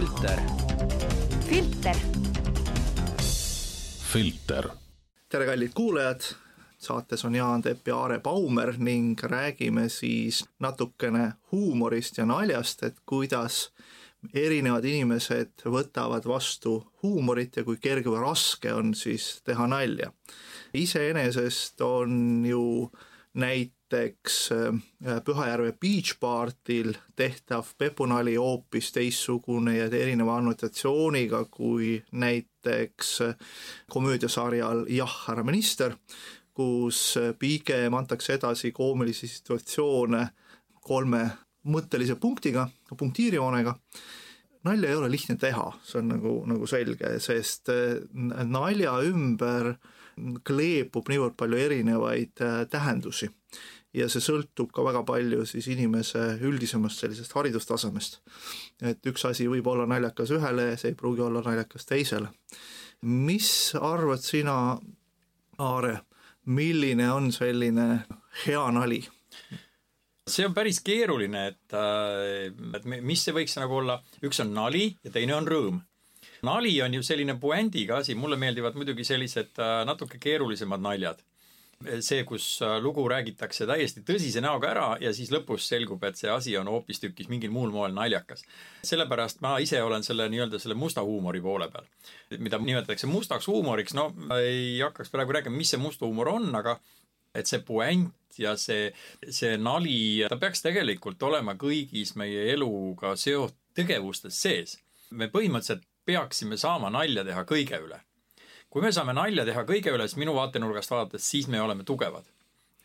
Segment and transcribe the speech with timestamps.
[0.00, 0.40] filter.
[1.48, 1.96] filter.
[4.12, 4.68] filter.
[5.28, 6.20] tere, kallid kuulajad
[6.78, 12.96] saates on Jaan Tepp ja Aare Baumer ning räägime siis natukene huumorist ja naljast, et
[13.06, 13.72] kuidas
[14.34, 20.12] erinevad inimesed võtavad vastu huumorit ja kui kerge või raske on siis teha nalja.
[20.72, 22.88] iseenesest on ju
[23.92, 33.34] näiteks äh, Pühajärve Beach Partil tehtav pepunali hoopis teistsugune ja erineva annotatsiooniga kui näiteks äh,
[33.90, 35.94] komöödiasarjal Jah, härra minister,
[36.54, 40.28] kus pigem antakse edasi koomilisi situatsioone
[40.80, 41.30] kolme
[41.64, 43.74] mõttelise punktiga, punktiirjoonega.
[44.64, 47.98] nalja ei ole lihtne teha, see on nagu, nagu selge, sest äh,
[48.44, 49.74] nalja ümber
[50.44, 53.30] kleepub niivõrd palju erinevaid äh, tähendusi
[53.96, 58.20] ja see sõltub ka väga palju siis inimese üldisemast sellisest haridustasemest.
[58.82, 62.30] et üks asi võib olla naljakas ühele, see ei pruugi olla naljakas teisele.
[63.02, 64.78] mis arvad sina,
[65.60, 65.98] Aare,
[66.46, 67.88] milline on selline
[68.46, 69.02] hea nali?
[70.30, 74.92] see on päris keeruline, et, äh, et mis see võiks nagu olla, üks on nali
[75.02, 75.80] ja teine on rõõm.
[76.46, 81.26] nali on ju selline puändiga asi, mulle meeldivad muidugi sellised äh, natuke keerulisemad naljad
[82.00, 86.30] see, kus äh, lugu räägitakse täiesti tõsise näoga ära ja siis lõpus selgub, et see
[86.30, 88.44] asi on hoopistükkis mingil muul moel naljakas.
[88.84, 91.88] sellepärast ma ise olen selle nii-öelda selle musta huumori poole peal,
[92.38, 96.50] mida nimetatakse mustaks huumoriks, no ma ei hakkaks praegu rääkima, mis see must huumor on,
[96.54, 96.76] aga
[97.34, 98.90] et see puänt ja see,
[99.30, 104.78] see nali, ta peaks tegelikult olema kõigis meie eluga seotud tegevustes sees.
[105.10, 108.00] me põhimõtteliselt peaksime saama nalja teha kõige üle
[108.70, 112.28] kui me saame nalja teha kõige üle, siis minu vaatenurgast vaadates, siis me oleme tugevad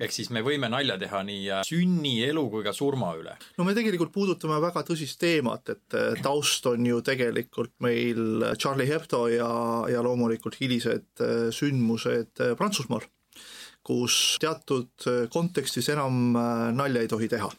[0.02, 3.36] ehk siis me võime nalja teha nii äh, sünni, elu kui ka surma üle.
[3.58, 8.90] no me tegelikult puudutame väga tõsist teemat, et äh, taust on ju tegelikult meil Charlie
[8.90, 9.50] Hebdo ja,
[9.92, 13.08] ja loomulikult hilised äh, sündmused Prantsusmaal,
[13.86, 16.34] kus teatud kontekstis enam
[16.76, 17.52] nalja ei tohi teha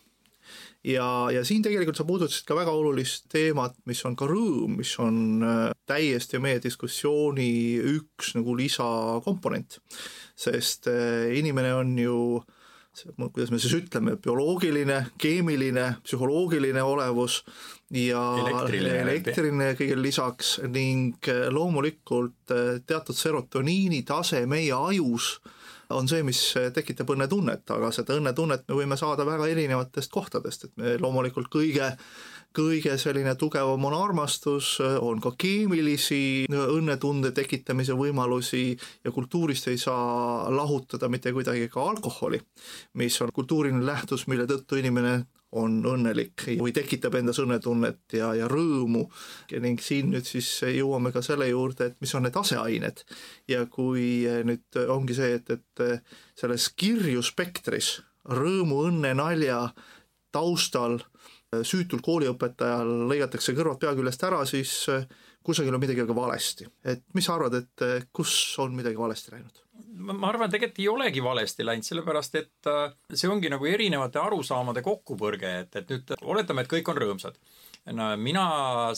[0.86, 4.92] ja, ja siin tegelikult sa puudutasid ka väga olulist teemat, mis on ka rõõm, mis
[5.02, 7.48] on äh, täiesti meie diskussiooni
[7.96, 9.80] üks nagu lisakomponent.
[10.36, 12.20] sest äh, inimene on ju
[12.96, 17.42] kuidas me siis ütleme, bioloogiline, keemiline, psühholoogiline olevus
[17.92, 22.54] ja elektriline, elektriline kõigele lisaks ning äh, loomulikult
[22.86, 25.34] teatud serotoniini tase meie ajus
[25.90, 26.40] on see, mis
[26.74, 31.92] tekitab õnnetunnet, aga seda õnnetunnet me võime saada väga erinevatest kohtadest, et me loomulikult kõige
[32.56, 38.70] kõige selline tugevam on armastus, on ka keemilisi õnnetunde tekitamise võimalusi
[39.04, 42.40] ja kultuurist ei saa lahutada mitte kuidagi ka alkoholi,
[42.96, 45.18] mis on kultuuriline lähtus, mille tõttu inimene
[45.56, 49.06] on õnnelik või tekitab endas õnnetunnet ja, ja rõõmu
[49.62, 53.02] ning siin nüüd siis jõuame ka selle juurde, et mis on need aseained
[53.50, 56.06] ja kui nüüd ongi see, et, et
[56.38, 57.96] selles kirjuspektris
[58.36, 59.60] rõõmu, õnne, nalja
[60.34, 60.98] taustal
[61.62, 64.72] süütul kooliõpetajal lõigatakse kõrvad pea küljest ära, siis
[65.46, 66.66] kusagil on midagi väga valesti.
[66.84, 69.65] et mis sa arvad, et kus on midagi valesti läinud?
[70.06, 74.82] Ma arvan, tegelikult ei olegi valesti läinud, sellepärast et äh, see ongi nagu erinevate arusaamade
[74.86, 77.38] kokkupõrge, et, et nüüd oletame, et kõik on rõõmsad.
[77.96, 78.46] no mina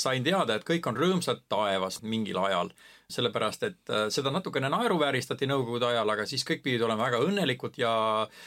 [0.00, 2.72] sain teada, et kõik on rõõmsad taevas mingil ajal
[3.08, 7.78] sellepärast et äh, seda natukene naeruvääristati nõukogude ajal, aga siis kõik pidid olema väga õnnelikud
[7.80, 7.92] ja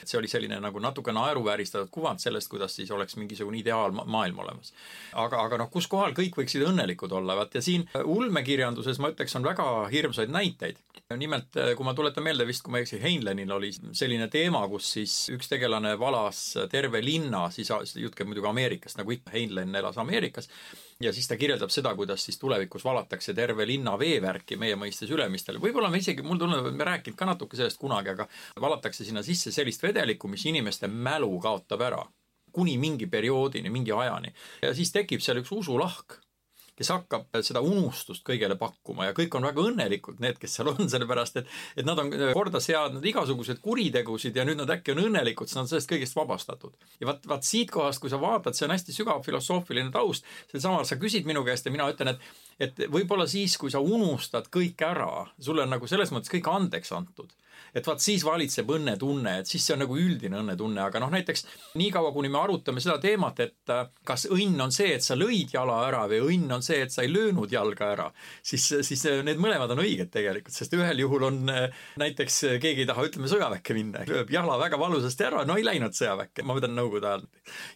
[0.03, 4.69] see oli selline nagu natuke naeruvääristatud kuvand sellest, kuidas siis oleks mingisugune ideaalmaailm olemas.
[5.17, 9.33] aga, aga noh, kus kohal kõik võiksid õnnelikud olla, vaat ja siin ulmekirjanduses ma ütleks,
[9.39, 10.78] on väga hirmsaid näiteid.
[11.17, 14.61] nimelt, äh, kui ma tuletan meelde vist, kui ma ei eksi, Heinleinil oli selline teema,
[14.69, 19.73] kus siis üks tegelane valas terve linna, siis jutt käib muidugi Ameerikast, nagu ikka Heinlein
[19.75, 20.53] elas Ameerikas
[21.01, 25.59] ja siis ta kirjeldab seda, kuidas siis tulevikus valatakse terve linna veevärki meie mõistes Ülemistel.
[25.62, 28.28] võib-olla me isegi, mul tundub, et me rääkinud ka natuke sellest kunagi, aga
[28.62, 32.01] valatakse sinna sisse sellist vedelikku, mis inimeste mälu kaotab ära
[32.51, 34.34] kuni mingi perioodini, mingi ajani.
[34.61, 36.20] ja siis tekib seal üks usulahk
[36.79, 40.88] kes hakkab seda unustust kõigele pakkuma ja kõik on väga õnnelikud, need, kes seal on,
[40.94, 45.50] sellepärast et, et nad on korda seadnud igasuguseid kuritegusid ja nüüd nad äkki on õnnelikud,
[45.50, 46.76] sest nad on sellest kõigest vabastatud.
[47.02, 51.00] ja vaat, vaat siitkohast, kui sa vaatad, see on hästi sügav filosoofiline taust, seesama, sa
[51.02, 52.32] küsid minu käest ja mina ütlen, et
[52.62, 56.91] et võib-olla siis, kui sa unustad kõik ära, sulle on nagu selles mõttes kõik andeks
[56.94, 57.32] antud
[57.76, 61.46] et vaat siis valitseb õnnetunne, et siis see on nagu üldine õnnetunne, aga noh, näiteks
[61.79, 65.53] niikaua, kuni me arutame seda teemat, et äh, kas õnn on see, et sa lõid
[65.56, 68.08] jala ära või õnn on see, et sa ei löönud jalga ära,
[68.44, 72.90] siis, siis need mõlemad on õiged tegelikult, sest ühel juhul on äh, näiteks keegi ei
[72.90, 76.76] taha, ütleme, sõjaväkke minna, lööb jala väga valusasti ära, no ei läinud sõjaväkke, ma mõtlen
[76.82, 77.24] Nõukogude ajal.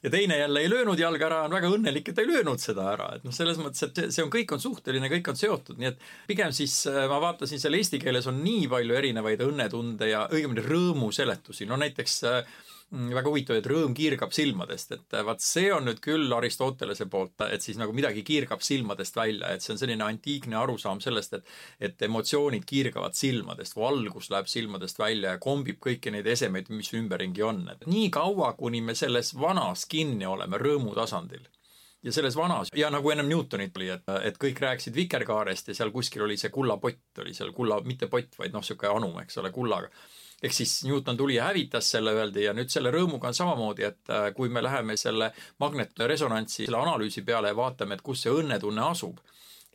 [0.06, 3.09] ja teine jälle ei löönud jalga ära, on väga õnnelik, et ei löönud seda ära,
[3.18, 6.06] et noh, selles mõttes, et see on, kõik on suhteline, kõik on seotud, nii et
[6.30, 11.67] pigem siis ma vaatasin seal eesti keeles on nii palju erinevaid õnnetunde ja õigemini rõõmuseletusi,
[11.69, 16.33] no näiteks mm, väga huvitav, et rõõm kiirgab silmadest, et vaat see on nüüd küll
[16.37, 21.01] Aristotelese poolt, et siis nagu midagi kiirgab silmadest välja, et see on selline antiikne arusaam
[21.03, 26.71] sellest, et et emotsioonid kiirgavad silmadest, valgus läheb silmadest välja ja kombib kõiki neid esemeid,
[26.73, 31.45] mis ümberringi on, et nii kaua, kuni me selles vanas kinni oleme rõõmu tasandil
[32.05, 35.91] ja selles vanas ja nagu ennem Newtonit oli, et, et kõik rääkisid vikerkaarest ja seal
[35.93, 39.51] kuskil oli see kullapott oli seal kulla, mitte pott, vaid noh, niisugune anum, eks ole,
[39.55, 39.89] kullaga.
[40.43, 44.13] ehk siis Newton tuli ja hävitas selle, öeldi, ja nüüd selle rõõmuga on samamoodi, et
[44.13, 45.31] äh, kui me läheme selle
[45.63, 49.23] magnetresonantsi, selle analüüsi peale ja vaatame, et kus see õnnetunne asub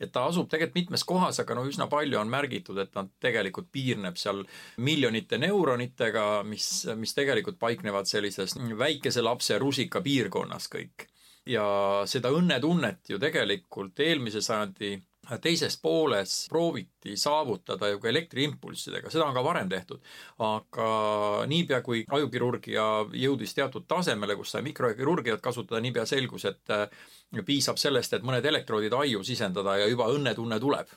[0.01, 3.67] et ta asub tegelikult mitmes kohas, aga no üsna palju on märgitud, et ta tegelikult
[3.71, 4.39] piirneb seal
[4.81, 11.10] miljonite neuronitega, mis, mis tegelikult paiknevad sellises väikese lapse rusika piirkonnas kõik
[11.51, 11.65] ja
[12.09, 14.97] seda õnnetunnet ju tegelikult eelmise sajandi
[15.41, 20.01] teises pooles prooviti saavutada ju ka elektriimpulssidega, seda on ka varem tehtud.
[20.39, 20.87] aga
[21.47, 26.75] niipea, kui ajukirurgia jõudis teatud tasemele, kus sai mikrokirurgiat kasutada, niipea selgus, et
[27.45, 30.89] piisab sellest, et mõned elektroodid aiu sisendada ja juba õnnetunne tuleb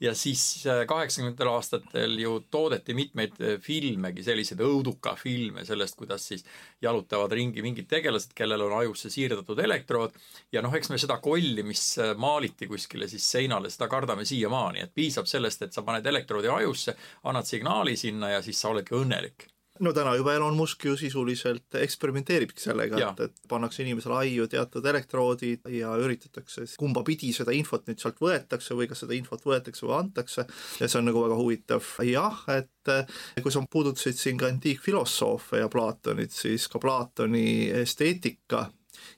[0.00, 6.44] ja siis äh, kaheksakümnendatel aastatel ju toodeti mitmeid äh, filmegi, selliseid õudukafilme sellest, kuidas siis
[6.82, 10.14] jalutavad ringi mingid tegelased, kellel on ajusse siirdatud elektrood.
[10.52, 14.86] ja noh, eks me seda kolli, mis äh, maaliti kuskile siis seinale, seda kardame siiamaani,
[14.86, 18.94] et piisab sellest, et sa paned elektroodi ajusse, annad signaali sinna ja siis sa oledki
[18.98, 19.48] õnnelik
[19.80, 24.86] no täna juba Elon Musk ju sisuliselt eksperimenteeribki sellega, et, et pannakse inimesele aiu teatud
[24.86, 29.86] elektroodid ja üritatakse kumba pidi seda infot nüüd sealt võetakse või kas seda infot võetakse
[29.86, 30.46] või antakse.
[30.80, 31.92] Ja see on nagu väga huvitav.
[32.06, 38.66] jah, et kui sa puudutasid siin ka antiikfilosoofe ja Platonit, siis ka Platoni esteetika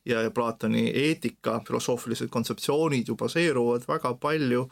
[0.04, 4.66] ja Platoni eetika, filosoofilised kontseptsioonid ju baseeruvad väga palju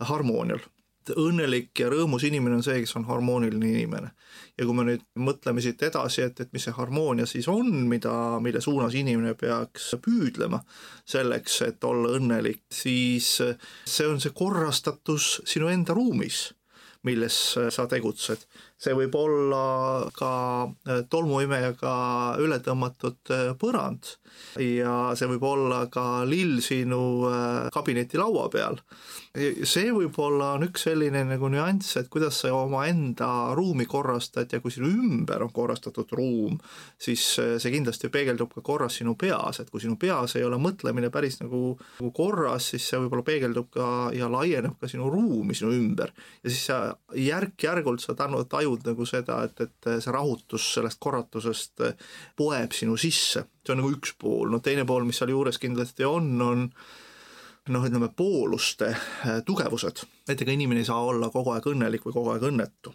[0.00, 0.62] harmoonial
[1.10, 4.10] õnnelik ja rõõmus inimene on see, kes on harmooniline inimene.
[4.58, 8.12] ja kui me nüüd mõtleme siit edasi, et, et mis see harmoonia siis on, mida,
[8.40, 10.62] mille suunas inimene peaks püüdlema
[11.04, 16.48] selleks, et olla õnnelik, siis see on see korrastatus sinu enda ruumis
[17.04, 17.36] milles
[17.74, 18.46] sa tegutsed.
[18.80, 19.64] See võib olla
[20.16, 20.32] ka
[21.10, 21.94] tolmuimejaga
[22.42, 24.16] üle tõmmatud põrand.
[24.58, 27.00] Ja see võib olla ka lill sinu
[27.74, 28.80] kabineti laua peal.
[29.34, 33.28] See võib-olla on üks selline nagu nüanss, et kuidas sa omaenda
[33.58, 36.60] ruumi korrastad ja kui sinu ümber on korrastatud ruum,
[36.98, 41.10] siis see kindlasti peegeldub ka korras sinu peas, et kui sinu peas ei ole mõtlemine
[41.14, 45.74] päris nagu, nagu korras, siis see võib-olla peegeldub ka ja laieneb ka sinu ruumi sinu
[45.74, 46.14] ümber.
[46.44, 46.78] ja siis sa
[47.18, 51.84] järk-järgult sa tajud nagu seda, et, et see rahutus sellest korratusest
[52.36, 56.06] poeb sinu sisse, see on nagu üks pool, no teine pool, mis seal juures kindlasti
[56.08, 56.68] on, on
[57.72, 62.16] noh, ütleme pooluste äh, tugevused, et ega inimene ei saa olla kogu aeg õnnelik või
[62.18, 62.92] kogu aeg õnnetu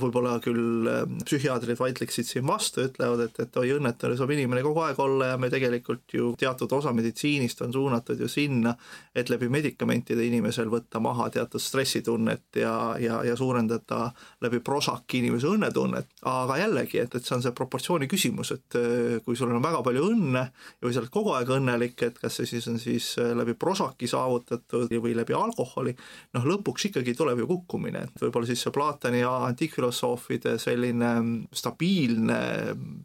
[0.00, 4.82] võib-olla küll äh, psühhiaatrid vaidleksid siin vastu, ütlevad, et, et oi, õnnetu saab inimene kogu
[4.84, 8.74] aeg olla ja me tegelikult ju teatud osa meditsiinist on suunatud ju sinna,
[9.14, 14.12] et läbi medikamentide inimesel võtta maha teatud stressitunnet ja, ja, ja suurendada
[14.44, 16.10] läbi prosaki inimese õnnetunnet.
[16.28, 19.82] aga jällegi, et, et see on see proportsiooni küsimus, et äh, kui sul on väga
[19.86, 20.44] palju õnne
[20.84, 24.08] või sa oled kogu aeg õnnelik, et kas see siis on siis äh, läbi prosaki
[24.10, 25.94] saavutatud või läbi alkoholi,
[26.36, 31.10] noh lõpuks ikkagi tuleb ju kukkumine, et võib-olla siis see Platoni ja antiikfilosoofi filosoofide selline
[31.52, 32.38] stabiilne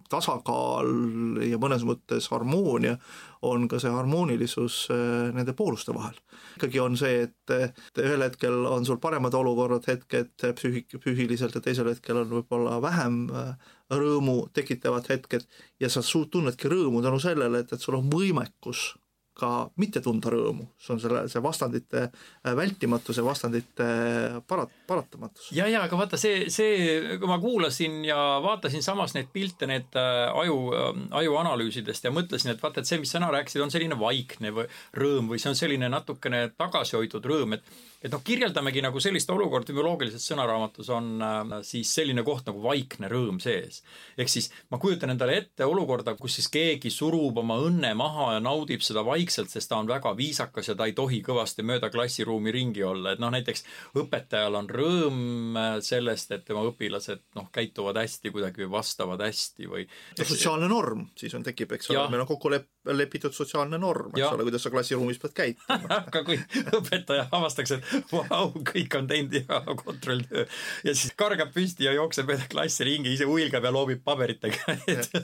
[0.10, 0.90] tasakaal
[1.48, 2.98] ja mõnes mõttes harmoonia
[3.44, 6.16] on ka see harmoonilisus äh, nende pooluste vahel.
[6.58, 11.90] ikkagi on see, et ühel hetkel on sul paremad olukorrad, hetked psüühik-, psüühiliselt ja teisel
[11.90, 13.56] hetkel on võib-olla vähem äh,
[13.92, 15.48] rõõmu tekitavad hetked
[15.80, 18.94] ja sa tunnedki rõõmu tänu sellele, et, et sul on võimekus
[19.38, 19.50] ka
[19.82, 25.50] mitte tunda rõõmu, see on selle, see vastandite äh, vältimatus ja vastandite äh, parat-, paratamatus.
[25.58, 29.98] ja, ja aga vaata see, see, kui ma kuulasin ja vaatasin samas neid pilte, need
[29.98, 30.60] äh, aju,
[31.24, 34.70] ajuanalüüsidest ja mõtlesin, et vaata, et see, mis sina rääkisid, on selline vaikne või
[35.02, 37.74] rõõm või see on selline natukene tagasihoitud rõõm, et
[38.04, 43.10] et noh, kirjeldamegi nagu sellist olukorda, bioloogilises sõnaraamatus on äh, siis selline koht nagu vaikne
[43.12, 43.82] rõõm sees.
[44.18, 48.44] ehk siis ma kujutan endale ette olukorda, kus siis keegi surub oma õnne maha ja
[48.44, 52.52] naudib seda vaikselt, sest ta on väga viisakas ja ta ei tohi kõvasti mööda klassiruumi
[52.54, 53.66] ringi olla, et noh, näiteks
[54.04, 59.72] õpetajal on rõõm äh, sellest, et tema õpilased noh, käituvad hästi kuidagi või vastavad hästi
[59.72, 63.78] või no sotsiaalne norm siis on, tekib, eks ole, meil on kokku lep-, lepitud sotsiaalne
[63.82, 65.80] norm, eks ole, kuidas sa klassiruumis pead käituma.
[66.00, 66.38] Aga kui
[66.80, 70.46] õpetaja avastaks, et vau, kõik on teinud hea kontrolltöö
[70.88, 75.18] ja siis kargab püsti ja jookseb mööda klassi ringi, ise huilgab ja loobib paberitega et,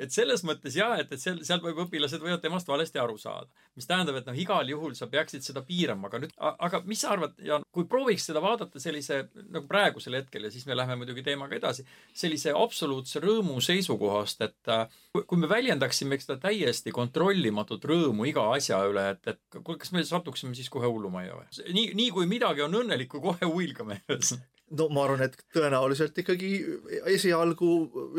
[0.00, 3.48] et selles mõttes jaa, et, et seal, seal võib õpilased võivad temast valesti aru saada.
[3.78, 7.14] mis tähendab, et noh, igal juhul sa peaksid seda piirama, aga nüüd, aga mis sa
[7.14, 11.24] arvad, Jaan, kui prooviks seda vaadata sellise nagu praegusel hetkel ja siis me läheme muidugi
[11.26, 11.86] teemaga edasi,
[12.16, 14.86] sellise absoluutse rõõmu seisukohast, et äh,
[15.26, 20.54] kui me väljendaksime seda täiesti kontrollimatut rõõmu iga asja üle, et, et kas me satuksime
[20.58, 21.48] siis kohe hullumajja või?
[21.76, 24.00] nii, nii kui midagi on õnnelik, kui kohe huilgame
[24.78, 26.50] no ma arvan, et tõenäoliselt ikkagi
[27.10, 27.70] esialgu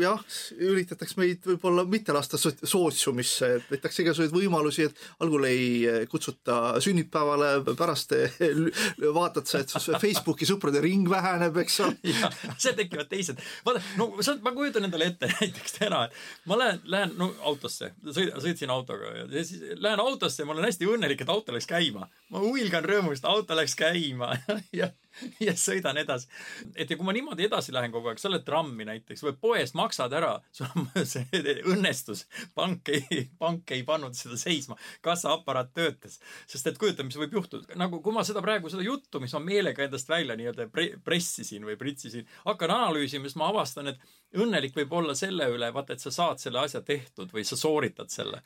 [0.02, 0.20] jah,
[0.56, 7.52] üritatakse meid võib-olla mitte lasta sootsiumisse, et võetakse igasuguseid võimalusi, et algul ei kutsuta sünnipäevale,
[7.78, 8.12] pärast
[9.18, 12.14] vaatad sa, et Facebooki sõprade ring väheneb, eks ole.
[12.62, 16.82] seal tekivad teised, vaata, no sa, ma kujutan endale ette näiteks täna, et ma lähen,
[16.92, 21.32] lähen no autosse, sõitsin autoga ja siis lähen autosse ja ma olen hästi õnnelik, et
[21.32, 22.08] auto läks käima.
[22.32, 24.34] ma huilgan rõõmust, auto läks käima
[24.76, 24.92] ja
[25.46, 26.28] ja sõidan edasi.
[26.74, 29.74] et ja kui ma niimoodi edasi lähen kogu aeg, sa oled trammi näiteks või poes
[29.78, 31.26] maksad ära, sul on see
[31.68, 36.18] õnnestus, pank ei, pank ei pannud seda seisma, kassaaparaat töötas.
[36.46, 39.42] sest et kujuta, mis võib juhtuda, nagu kui ma seda praegu, seda juttu, mis ma
[39.44, 44.76] meelega endast välja nii-öelda pre pressisin või pritsisin, hakkan analüüsima, siis ma avastan, et õnnelik
[44.76, 48.42] võib olla selle üle, vaata, et sa saad selle asja tehtud või sa sooritad selle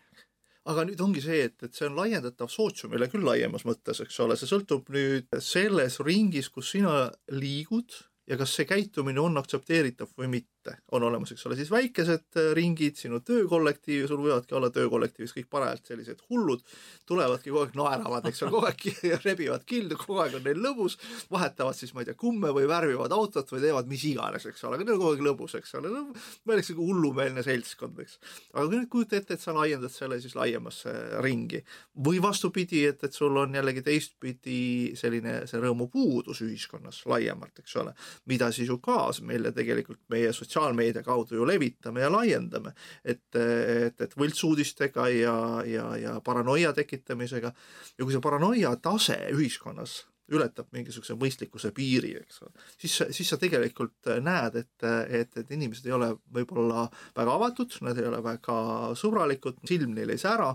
[0.70, 4.36] aga nüüd ongi see, et, et see on laiendatav sootsiumile küll laiemas mõttes, eks ole,
[4.38, 7.94] see sõltub nüüd selles ringis, kus sina liigud
[8.26, 12.38] ja kas see käitumine on aktsepteeritav või mitte ette on olemas, eks ole, siis väikesed
[12.38, 16.62] äh, ringid, sinu töökollektiiv, sul võivadki olla töökollektiivis kõik parajalt sellised hullud,
[17.08, 20.98] tulevadki kogu aeg naeravad, eks ole, kogu aeg rebivad kildu, kogu aeg on neil lõbus,
[21.32, 24.78] vahetavad siis, ma ei tea, kumme või värvivad autot või teevad mis iganes, eks ole,
[24.78, 28.18] aga neil on kogu aeg lõbus, eks ole, no meil oleks nagu hullumeelne seltskond, eks.
[28.54, 30.94] aga kui nüüd kujuta ette, et sa laiendad selle siis laiemasse
[31.24, 31.62] ringi
[32.06, 34.60] või vastupidi, et, et sul on jällegi teistpidi
[34.98, 37.94] selline see rõõmupuudus ühiskonnas laiemalt, eks ole,
[38.30, 42.72] mida siis ju kaasa meile tegelikult meie sotsiaalne sotsiaalmeedia kaudu ju levitame ja laiendame.
[43.04, 47.52] et, et, et võltsuudistega ja, ja, ja paranoia tekitamisega
[47.98, 53.38] ja kui see paranoia tase ühiskonnas ületab mingisuguse mõistlikkuse piiri, eks ole, siis, siis sa
[53.38, 54.86] tegelikult näed, et,
[55.20, 58.56] et, et inimesed ei ole võib-olla väga avatud, nad ei ole väga
[58.98, 60.52] sõbralikud, silm neil ei sära.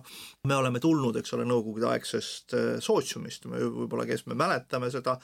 [0.48, 5.18] me oleme tulnud, eks ole, nõukogudeaegsest äh, sootsiumist, me võib-olla, kes me mäletame seda,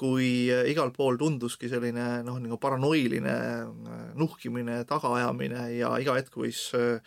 [0.00, 6.70] kui igal pool tunduski selline noh, nagu paranoiline äh, nuhkimine, tagaajamine ja iga hetk võis
[6.78, 7.00] äh,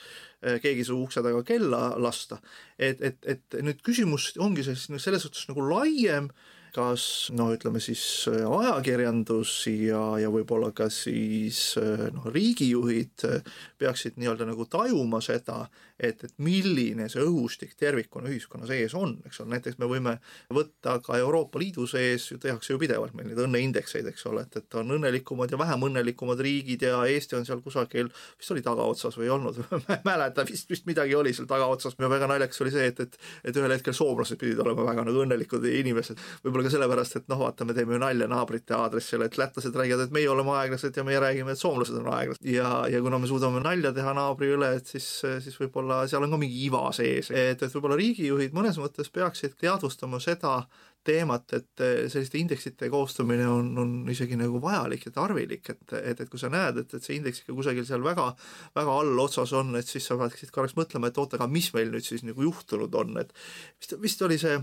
[0.62, 2.40] keegi su ukse taga kella lasta.
[2.78, 6.30] et, et, et nüüd küsimus ongi selles, selles suhtes nagu laiem
[6.74, 7.06] kas
[7.38, 8.02] noh, ütleme siis
[8.32, 15.22] äh, ajakirjandus ja, ja võib-olla ka siis äh, noh, riigijuhid äh, peaksid nii-öelda nagu tajuma
[15.24, 15.68] seda,
[16.00, 20.18] et, et milline see õhustik tervikuna ühiskonna sees on, eks ole, näiteks me võime
[20.54, 24.58] võtta ka Euroopa Liidu sees ju tehakse ju pidevalt meil neid õnneindekseid, eks ole, et,
[24.62, 28.10] et on õnnelikumad ja vähem õnnelikumad riigid ja Eesti on seal kusagil,
[28.40, 31.98] vist oli tagaotsas või ei olnud ma ei mäleta, vist, vist midagi oli seal tagaotsas,
[32.00, 35.66] väga naljakas oli see, et, et et ühel hetkel soomlased pidid olema väga nagu õnnelikud
[35.70, 39.76] inimesed, võib-olla ka sellepärast, et noh, vaata, me teeme ju nalja naabrite aadressil, et lätlased
[39.78, 42.46] räägivad, et meie oleme aeglased ja meie räägime, et soomlased on aeglased.
[42.48, 45.08] Ja, ja kuna me suudame nalja teha naabri üle, et siis,
[45.46, 49.10] siis võib-olla võib-olla seal on ka mingi iva sees, et, et võib-olla riigijuhid mõnes mõttes
[49.14, 50.64] peaksid teadvustama seda
[51.04, 56.30] teemat, et selliste indeksite koostamine on, on isegi nagu vajalik ja tarvilik, et, et, et
[56.32, 58.30] kui sa näed, et, et see indeks ikka kusagil seal väga,
[58.76, 62.08] väga allotsas on, et siis sa peaksid korraks mõtlema, et oota, aga mis meil nüüd
[62.08, 64.62] siis nagu juhtunud on, et vist, vist oli see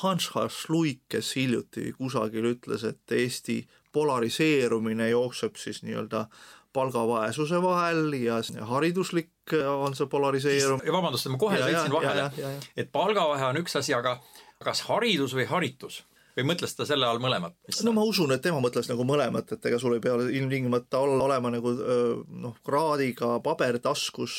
[0.00, 3.60] Hans Harsluik, kes hiljuti kusagil ütles, et Eesti
[3.94, 6.24] polariseerumine jookseb siis nii-öelda
[6.74, 8.40] palgavaesuse vahel ja
[8.70, 10.92] hariduslik on see polariseerumine.
[10.92, 12.26] vabandust, ma kohe sõitsin vahele,
[12.76, 14.18] et palgavahe on üks asi, aga
[14.64, 16.02] kas haridus või haritus?
[16.36, 17.56] Või mõtles ta selle all mõlemat?
[17.86, 21.20] no ma usun, et tema mõtles nagu mõlemat, et ega sul ei pea ilmtingimata olla,
[21.28, 21.74] olema nagu
[22.44, 24.36] noh, kraadiga paber taskus,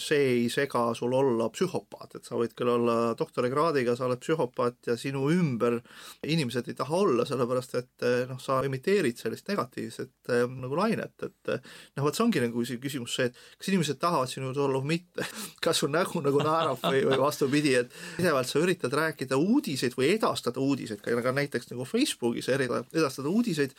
[0.00, 4.92] see ei sega sul olla psühhopaat, et sa võid küll olla doktorikraadiga, sa oled psühhopaat
[4.92, 5.80] ja sinu ümber
[6.26, 12.04] inimesed ei taha olla, sellepärast et noh, sa imiteerid sellist negatiivset nagu lainet, et noh,
[12.04, 15.26] vot see ongi nagu küsimus see, et kas inimesed tahavad sinu olla või mitte.
[15.64, 20.12] kas su nägu nagu naerab või, või vastupidi, et pidevalt sa üritad rääkida uudiseid või
[20.14, 23.72] edastada uudiseid, ka näiteks nagu Facebookis edastada uudiseid,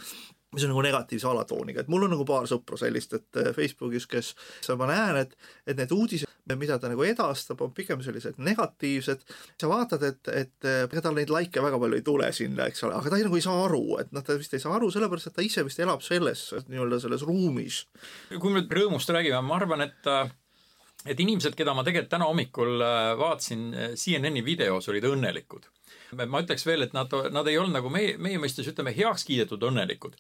[0.51, 4.07] mis on nagu negatiivse alatooniga, et mul on nagu paar sõpra sellist, et äh, Facebookis,
[4.11, 4.33] kes,
[4.79, 5.35] ma näen, et,
[5.67, 6.27] et need uudised,
[6.59, 9.23] mida ta nagu edastab, on pigem sellised negatiivsed,
[9.61, 12.83] sa vaatad, et, et äh, ega tal neid likee väga palju ei tule sinna, eks
[12.87, 14.91] ole, aga ta ei, nagu ei saa aru, et noh, ta vist ei saa aru,
[14.91, 17.85] sellepärast et ta ise vist elab selles nii-öelda selles ruumis.
[18.35, 20.25] kui me rõõmust räägime, ma arvan, et äh,
[21.07, 22.83] et inimesed, keda ma tegelikult täna hommikul
[23.17, 25.71] vaatasin CNN-i videos, olid õnnelikud
[26.19, 29.63] ma ütleks veel, et nad, nad ei olnud nagu meie, meie mõistes ütleme heaks kiidetud
[29.69, 30.15] õnnelikud.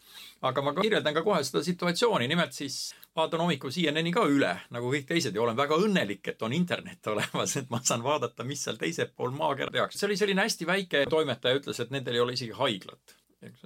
[0.47, 4.91] aga ma kirjeldan ka kohe seda situatsiooni, nimelt siis vaatan hommikul CNN-i ka üle, nagu
[4.93, 8.63] kõik teised ja olen väga õnnelik, et on internet olemas, et ma saan vaadata, mis
[8.63, 9.99] seal teisel pool maakera tehakse.
[9.99, 13.17] see oli selline hästi väike, toimetaja ütles, et nendel ei ole isegi haiglat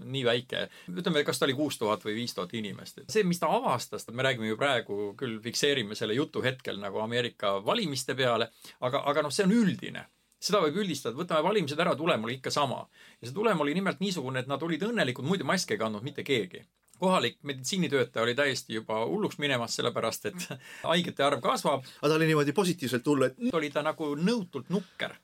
[0.07, 3.41] nii väike, ütleme, kas ta oli kuus tuhat või viis tuhat inimest, et see, mis
[3.41, 8.47] ta avastas, me räägime ju praegu küll fikseerime selle jutu hetkel nagu Ameerika valimiste peale,
[8.79, 10.05] aga, aga noh, see on üldine
[10.39, 12.87] seda võib üldistada, võtame valimised ära, tulem oli ikka sama.
[13.21, 16.23] ja see tulem oli nimelt niisugune, et nad olid õnnelikud, muide maske ei kandnud mitte
[16.23, 16.65] keegi
[16.99, 20.47] kohalik meditsiinitöötaja oli täiesti juba hulluks minemas, sellepärast et
[20.91, 21.83] haigete arv kasvab.
[21.83, 25.15] aga ta oli niimoodi positiivselt hullu, et oli ta nagu nõutult nukker.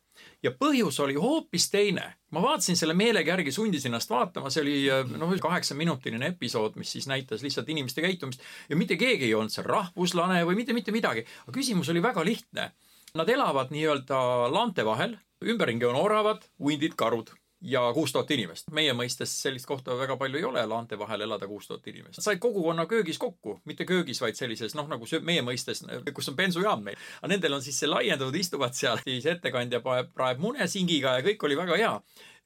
[0.44, 2.14] ja põhjus oli hoopis teine.
[2.32, 4.78] ma vaatasin selle meelega järgi, sundisin ennast vaatama, see oli
[5.18, 9.66] noh, kaheksaminutiline episood, mis siis näitas lihtsalt inimeste käitumist ja mitte keegi ei olnud seal
[9.66, 11.26] rahvuslane või mitte, mitte midagi.
[11.48, 12.72] aga küsimus oli väga lihtne
[13.20, 14.18] Nad elavad nii-öelda
[14.54, 18.70] laante vahel, ümberringi on oravad, hundid, karud ja kuus tuhat inimest.
[18.72, 22.22] meie mõistes sellist kohta väga palju ei ole, laante vahel elada kuus tuhat inimest.
[22.22, 26.84] said kogukonna köögis kokku, mitte köögis, vaid sellises noh, nagu meie mõistes, kus on bensujaam
[26.88, 26.96] meil.
[27.20, 31.28] aga nendel on siis see laiendatud, istuvad seal, siis ettekandja praeb, praeb mune singiga ja
[31.28, 31.94] kõik oli väga hea.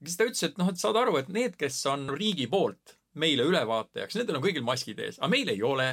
[0.04, 3.48] siis ta ütles, et noh, et saad aru, et need, kes on riigi poolt meile
[3.48, 5.90] ülevaatajaks, nendel on kõigil maskid ees, aga meil ei ole.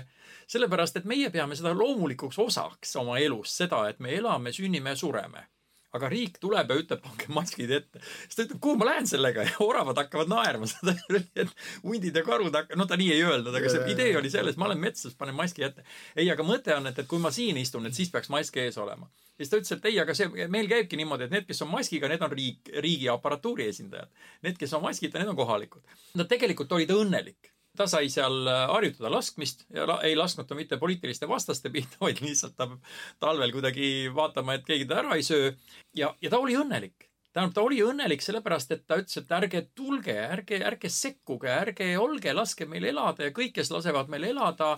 [0.50, 4.98] Sellepärast, et meie peame seda loomulikuks osaks oma elus, seda, et me elame, sünnime ja
[4.98, 5.46] sureme
[5.96, 8.00] aga riik tuleb ja ütleb, pange maskid ette.
[8.24, 10.94] siis ta ütleb, kuhu ma lähen sellega ja oravad hakkavad naerma seda,
[11.36, 11.52] et
[11.84, 14.70] hundid ja karud hakkavad, no ta nii ei öelnud, aga see idee oli selles, ma
[14.70, 15.84] olen metsas, panen maski ette.
[16.16, 18.80] ei, aga mõte on, et, et kui ma siin istun, et siis peaks mask ees
[18.80, 19.10] olema.
[19.36, 22.08] siis ta ütles, et ei, aga see, meil käibki niimoodi, et need, kes on maskiga,
[22.12, 24.12] need on riik, riigi aparatuuri esindajad.
[24.46, 25.84] Need, kes on maskita, need on kohalikud.
[26.16, 30.56] Nad tegelikult olid õnnelik ta sai seal äh, harjutada laskmist ja la ei lasknud ta
[30.58, 32.68] mitte poliitiliste vastaste pihta, vaid lihtsalt ta
[33.22, 35.54] talvel kuidagi vaatama, et keegi ta ära ei söö.
[35.96, 37.08] ja, ja ta oli õnnelik.
[37.32, 41.94] tähendab, ta oli õnnelik sellepärast, et ta ütles, et ärge tulge, ärge, ärge sekkuge, ärge
[41.98, 44.76] olge, laske meil elada ja kõik, kes lasevad meil elada,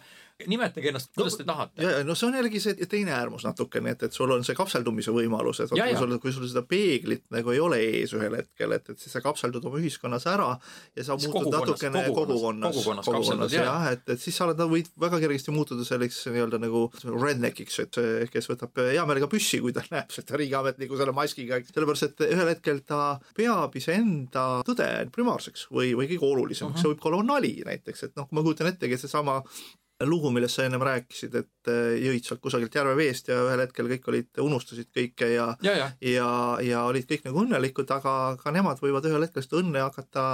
[0.49, 1.83] nimetage ennast, kuidas no, te tahate.
[1.83, 4.57] ja, ja no see on jällegi see teine äärmus natukene, et, et sul on see
[4.59, 8.35] kapseldumise võimalus, et ja, kui sul, kui sul seda peeglit nagu ei ole ees ühel
[8.41, 10.49] hetkel, et, et siis sa kapseldud oma ühiskonnas ära
[10.97, 14.90] ja sa muutud natukene kogukonnas, kogukonnas, kogukonnas jah ja,, et, et siis sa oled, võid
[15.07, 18.01] väga kergesti muutuda selliseks nii-öelda nagu redneckiks, et
[18.35, 22.51] kes võtab hea meelega püssi, kui ta näeb seda riigiametnikku selle maskiga, sellepärast et ühel
[22.51, 26.75] hetkel ta peab iseenda tõde primaarseks või, või kõige olulisemaks.
[26.75, 26.83] Uh, -huh.
[26.83, 29.40] see võib ka olla nali näiteks, et noh, ma kujutan ettegi seesama
[30.02, 34.09] lugu, millest sa ennem rääkisid, et äh, jõid sealt kusagilt järveveest ja ühel hetkel kõik
[34.11, 35.87] olid, unustasid kõike ja ja, ja.
[36.02, 36.30] ja,
[36.66, 40.24] ja olid kõik nagu õnnelikud, aga ka nemad võivad ühel hetkel seda õnne hakata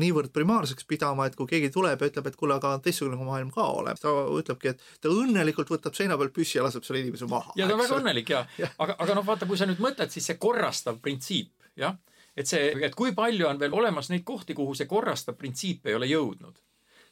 [0.00, 3.68] niivõrd primaarseks pidama, et kui keegi tuleb ja ütleb, et kuule, aga teistsugune maailm ka
[3.76, 7.52] olemas, ta ütlebki, et ta õnnelikult võtab seina pealt püssi ja laseb selle inimese maha.
[7.56, 10.12] ja ta on väga õnnelik ja, ja., aga, aga noh, vaata, kui sa nüüd mõtled,
[10.12, 11.96] siis see korrastav printsiip, jah,
[12.36, 16.00] et see, et kui palju on veel olemas neid kohti, kuhu see korrastav printsiip ei
[16.00, 16.64] ole jõudnud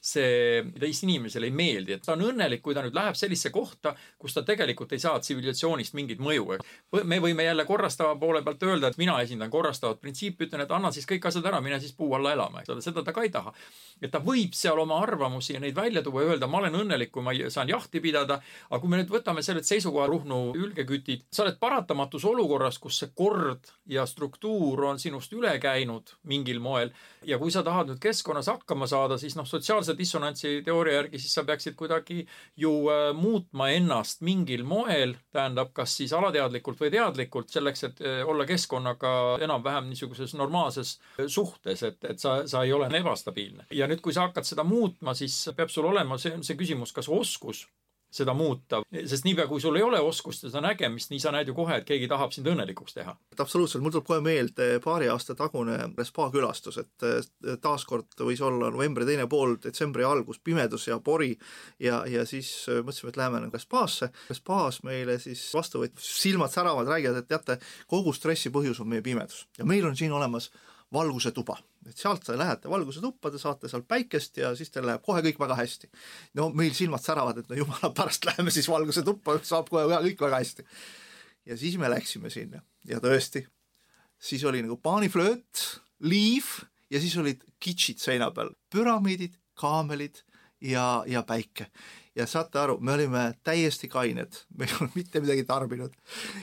[0.04, 3.94] see teist inimesele ei meeldi, et ta on õnnelik, kui ta nüüd läheb sellisesse kohta,
[4.20, 6.58] kus ta tegelikult ei saa tsivilisatsioonist mingit mõju.
[7.04, 10.90] me võime jälle korrastava poole pealt öelda, et mina esindan korrastavat printsiipi, ütlen, et anna
[10.92, 13.32] siis kõik asjad ära, mine siis puu alla elama, eks ole, seda ta ka ei
[13.32, 13.54] taha.
[14.02, 17.10] et ta võib seal oma arvamusi ja neid välja tuua ja öelda, ma olen õnnelik,
[17.14, 21.46] kui ma saan jahti pidada, aga kui me nüüd võtame sellelt seisukoha, Ruhnu ülgekütid, sa
[21.46, 26.92] oled paratamatus olukorras, kus see kord ja struktuur on sinust üle käinud mingil moel
[27.24, 31.18] ja kui sa tahad nüüd keskkonnas hakkama saada, siis noh, sotsiaalse sotsiaalse dissonantsi teooria järgi
[31.18, 32.26] siis sa peaksid kuidagi
[32.56, 38.22] ju äh, muutma ennast mingil moel, tähendab, kas siis alateadlikult või teadlikult, selleks, et äh,
[38.26, 43.66] olla keskkonnaga enam-vähem niisuguses normaalses äh, suhtes, et, et sa, sa ei ole ebastabiilne.
[43.70, 47.08] ja nüüd, kui sa hakkad seda muutma, siis peab sul olema, see see küsimus, kas
[47.08, 47.66] oskus
[48.14, 51.50] seda muuta, sest niipea, kui sul ei ole oskust ja seda nägemist, nii sa näed
[51.50, 53.16] ju kohe, et keegi tahab sind õnnelikuks teha.
[53.38, 57.06] absoluutselt, mul tuleb kohe meelde paari aasta tagune spa külastus, et
[57.62, 61.32] taaskord võis olla novembri teine pool, detsembri algus, pimedus ja pori
[61.82, 64.10] ja, ja siis mõtlesime, et läheme nagu spaasse.
[64.32, 67.58] spaas meile siis vastu võttis, silmad säravad, räägivad, et teate,
[67.90, 70.50] kogu stressi põhjus on meie pimedus ja meil on siin olemas
[70.94, 71.56] valguse tuba,
[71.88, 75.22] et sealt te lähete valguse tuppa, te saate seal päikest ja siis teil läheb kohe
[75.26, 75.90] kõik väga hästi.
[76.38, 80.26] no meil silmad säravad, et no jumala pärast läheme siis valguse tuppa, saab kohe kõik
[80.26, 80.66] väga hästi.
[81.46, 83.46] ja siis me läksime sinna ja tõesti,
[84.18, 85.64] siis oli nagu paaniflööt,
[86.00, 90.22] liiv ja siis olid kitšid seina peal, püramiidid, kaamelid
[90.60, 91.66] ja, ja päike.
[92.14, 95.96] ja saate aru, me olime täiesti kained, me ei olnud mitte midagi tarbinud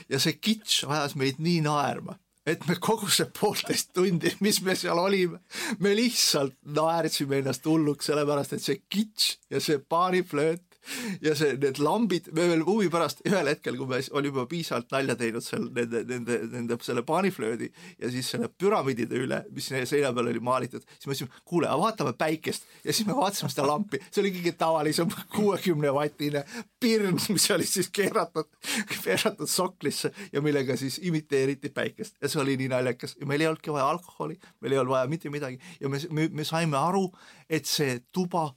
[0.08, 4.74] ja see kitš ajas meid nii naerma et me kogu see poolteist tundi, mis me
[4.78, 5.40] seal olime,
[5.78, 10.71] me lihtsalt naersime ennast hulluks, sellepärast et see kitš ja see paariflööt
[11.26, 14.90] ja see, need lambid, me veel huvi pärast ühel hetkel, kui me olime juba piisavalt
[14.94, 17.68] nalja teinud seal nende, nende, nende selle paaniflöödi
[18.02, 22.14] ja siis selle püramiidide üle, mis seina peal oli maalitud, siis me ütlesime, kuule, vaatame
[22.18, 22.66] päikest.
[22.84, 26.44] Ja siis me vaatasime seda lampi, see oli kõige tavalisem kuuekümne vatine
[26.82, 28.48] pirn, mis oli siis keeratud,
[28.92, 32.18] keeratud soklisse ja millega siis imiteeriti päikest.
[32.22, 33.16] Ja see oli nii naljakas.
[33.20, 35.60] Ja meil ei olnudki vaja alkoholi, meil ei olnud vaja mitte midagi.
[35.80, 37.06] Ja me, me, me saime aru,
[37.50, 38.50] et see tuba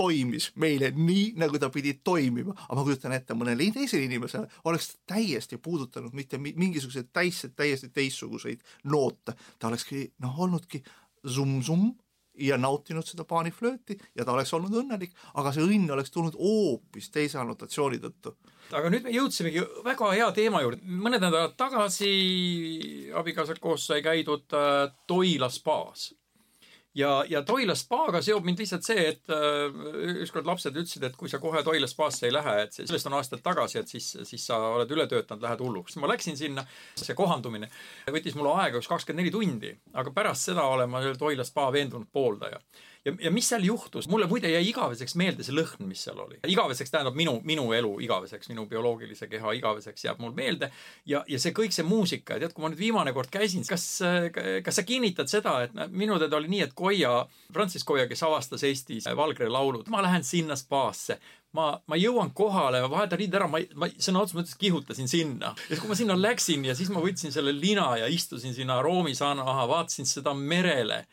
[0.00, 4.94] toimis meile nii, nagu ta pidi toimima, aga ma kujutan ette, mõnele teisele inimesele oleks
[5.08, 10.82] täiesti puudutanud mitte mingisuguseid täis, täiesti teistsuguseid noote, ta olekski noh, olnudki
[11.26, 11.90] summ-summ
[12.40, 17.10] ja nautinud seda paaniflööti ja ta oleks olnud õnnelik, aga see õnn oleks tulnud hoopis
[17.12, 18.34] teise annotatsiooni tõttu.
[18.72, 20.80] aga nüüd me jõudsimegi väga hea teema juurde.
[20.86, 26.10] mõned nädalad tagasi abikaasaga koos sai käidud äh, Toila spaas
[26.94, 29.80] ja, ja Toila spaaga seob mind lihtsalt see, et äh,
[30.24, 33.42] ükskord lapsed ütlesid, et kui sa kohe Toila spaasse ei lähe, et sellest on aastaid
[33.46, 35.96] tagasi, et siis, siis sa oled üle töötanud, lähed hulluks.
[36.02, 36.66] ma läksin sinna,
[36.98, 37.70] see kohandumine
[38.10, 42.10] võttis mulle aega üks kakskümmend neli tundi, aga pärast seda olen ma Toila spa veendunud
[42.12, 42.60] pooldaja
[43.04, 46.40] ja, ja mis seal juhtus, mulle muide jäi igaveseks meelde see lõhn, mis seal oli.
[46.48, 50.70] igaveseks tähendab minu, minu elu igaveseks, minu bioloogilise keha igaveseks jääb mul meelde.
[51.08, 53.86] ja, ja see kõik see muusika tead, kui ma nüüd viimane kord käisin, kas,
[54.64, 58.64] kas sa kinnitad seda, et minu teada oli nii, et Koia, Francis Koia, kes avastas
[58.68, 61.18] Eestis Valgre laulud, ma lähen sinna spaasse
[61.56, 65.54] ma, ma jõuan kohale, ma vahetan riided ära, ma, ma sõna otseses mõttes kihutasin sinna.
[65.70, 69.46] ja kui ma sinna läksin ja siis ma võtsin selle lina ja istusin sinna roomisaana
[69.48, 71.04] taha, vaatasin seda merele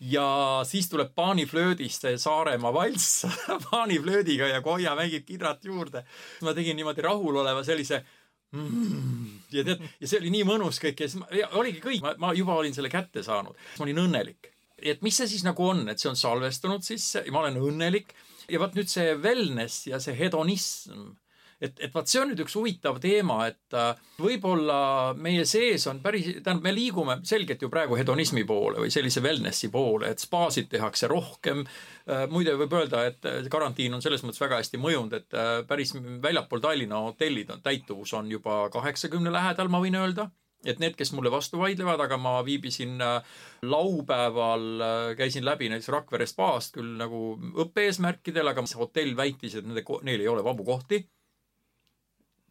[0.00, 3.24] ja siis tuleb paaniflöödist see Saaremaa valss
[3.70, 6.04] paaniflöödiga ja Koia mängib kidrat juurde.
[6.42, 8.02] ma tegin niimoodi rahuloleva sellise
[8.52, 12.04] mm, ja tead, ja see oli nii mõnus kõik ja siis ma, ja oligi kõik,
[12.20, 14.52] ma juba olin selle kätte saanud, ma olin õnnelik.
[14.76, 18.12] et mis see siis nagu on, et see on salvestunud sisse ja ma olen õnnelik.
[18.46, 21.16] Ja vot nüüd see wellness ja see hedonism
[21.60, 24.78] et, et vot see on nüüd üks huvitav teema, et äh, võib-olla
[25.18, 29.70] meie sees on päris, tähendab, me liigume selgelt ju praegu hedonismi poole või sellise wellnessi
[29.72, 31.64] poole, et spaasid tehakse rohkem.
[32.06, 35.38] Äh, muide, võib öelda, et äh, karantiin on selles mõttes väga hästi mõjunud, et
[35.68, 40.30] päris väljapool Tallinna hotellid on, täituvus on juba kaheksakümne lähedal, ma võin öelda
[40.66, 42.96] et need, kes mulle vastu vaidlevad, aga ma viibisin
[43.62, 44.64] laupäeval,
[45.14, 50.32] käisin läbi näiteks Rakvere spaast küll nagu õppe-eesmärkidel, aga hotell väitis, et nende, neil ei
[50.32, 51.04] ole vabu kohti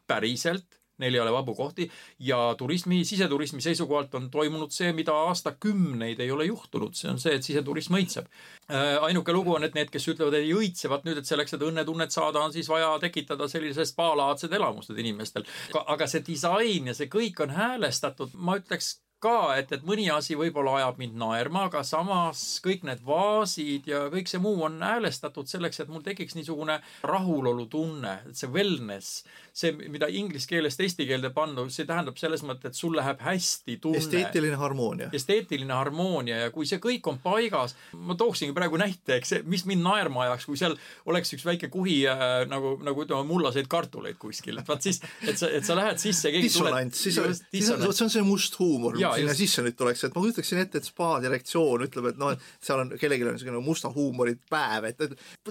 [0.07, 1.89] päriselt, neil ei ole vabu kohti
[2.19, 7.35] ja turismi, siseturismi seisukohalt on toimunud see, mida aastakümneid ei ole juhtunud, see on see,
[7.35, 8.29] et siseturism õitseb.
[8.71, 11.57] Äh, ainuke lugu on, et need, kes ütlevad, et ei õitse, vaat nüüd, et selleks,
[11.57, 15.47] et õnnetunnet saada, on siis vaja tekitada sellised spaalaadsed elamused inimestel.
[15.85, 20.37] aga see disain ja see kõik on häälestatud, ma ütleks ka, et, et mõni asi
[20.39, 25.49] võib-olla ajab mind naerma, aga samas kõik need vaasid ja kõik see muu on häälestatud
[25.49, 29.23] selleks, et mul tekiks niisugune rahulolu tunne, et see wellness
[29.55, 33.77] see, mida inglise keelest eesti keelde panna, see tähendab selles mõttes, et sul läheb hästi
[33.83, 34.01] tunne.
[34.01, 35.07] esteetiline harmoonia.
[35.15, 39.85] esteetiline harmoonia ja kui see kõik on paigas, ma tooksingi praegu näite, eks mis mind
[39.85, 40.75] naerma ajaks, kui seal
[41.07, 45.39] oleks üks väike kuhi äh, nagu, nagu ütleme, mullaseid kartuleid kuskil, et vaat siis, et
[45.39, 46.33] sa, et sa lähed sisse.
[46.35, 50.03] dissonants, siis on, siis on, see on see must huumor, mis sinna sisse nüüd tuleks,
[50.05, 53.61] et ma kujutaksin ette, et spa direktsioon ütleb, et noh, seal on, kellelgi on niisugune
[53.63, 55.03] musta huumori päev, et,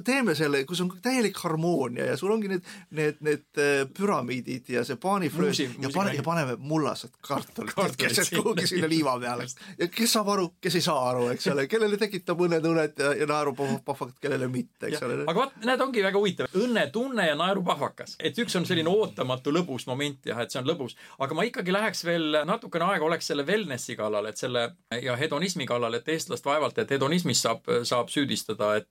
[0.05, 4.85] teeme selle, kus on täielik harmoonia ja sul ongi need, need, need äh, püramiidid ja
[4.87, 9.46] see paaniflöös ja pane, ja paneme mullased kartulid keset kuhugi sinna liiva peale.
[9.79, 13.29] ja kes saab aru, kes ei saa aru, eks ole, kellele tekitab õnnetunnet ja, ja
[13.31, 15.20] naerupahvakat, kellele mitte, eks ole.
[15.24, 19.88] aga vot, näed, ongi väga huvitav, õnnetunne ja naerupahvakas, et üks on selline ootamatu lõbus
[19.90, 23.46] moment jah, et see on lõbus, aga ma ikkagi läheks veel natukene aega oleks selle
[23.55, 24.67] wellnessi kallal, et selle
[25.03, 28.90] ja hedonismi kallal, et eestlast vaevalt, et hedonismis saab, saab süüdistada, et,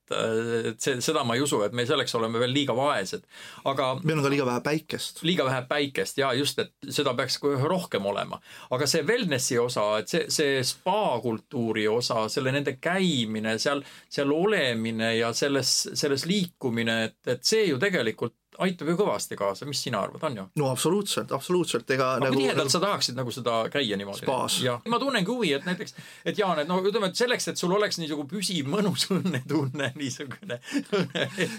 [0.71, 3.25] et see, seda ma ei usu, et me selleks oleme veel liiga vaesed.
[3.69, 7.39] aga meil on ka liiga vähe päikest liiga vähe päikest ja just, et seda peaks
[7.63, 8.39] rohkem olema.
[8.71, 14.31] aga see wellnessi osa, et see, see spa kultuuri osa, selle nende käimine seal, seal
[14.31, 19.81] olemine ja selles, selles liikumine, et, et see ju tegelikult aitab ju kõvasti kaasa, mis
[19.85, 20.45] sina arvad, on ju?
[20.61, 24.27] no absoluutselt, absoluutselt, ega aga nagu kui tihedalt sa tahaksid nagu seda käia niimoodi?
[24.63, 27.73] Jah, ma tunnengi huvi, et näiteks, et Jaan, et no ütleme, et selleks, et sul
[27.75, 30.59] oleks niisugune püsiv mõnus õnnetunne, niisugune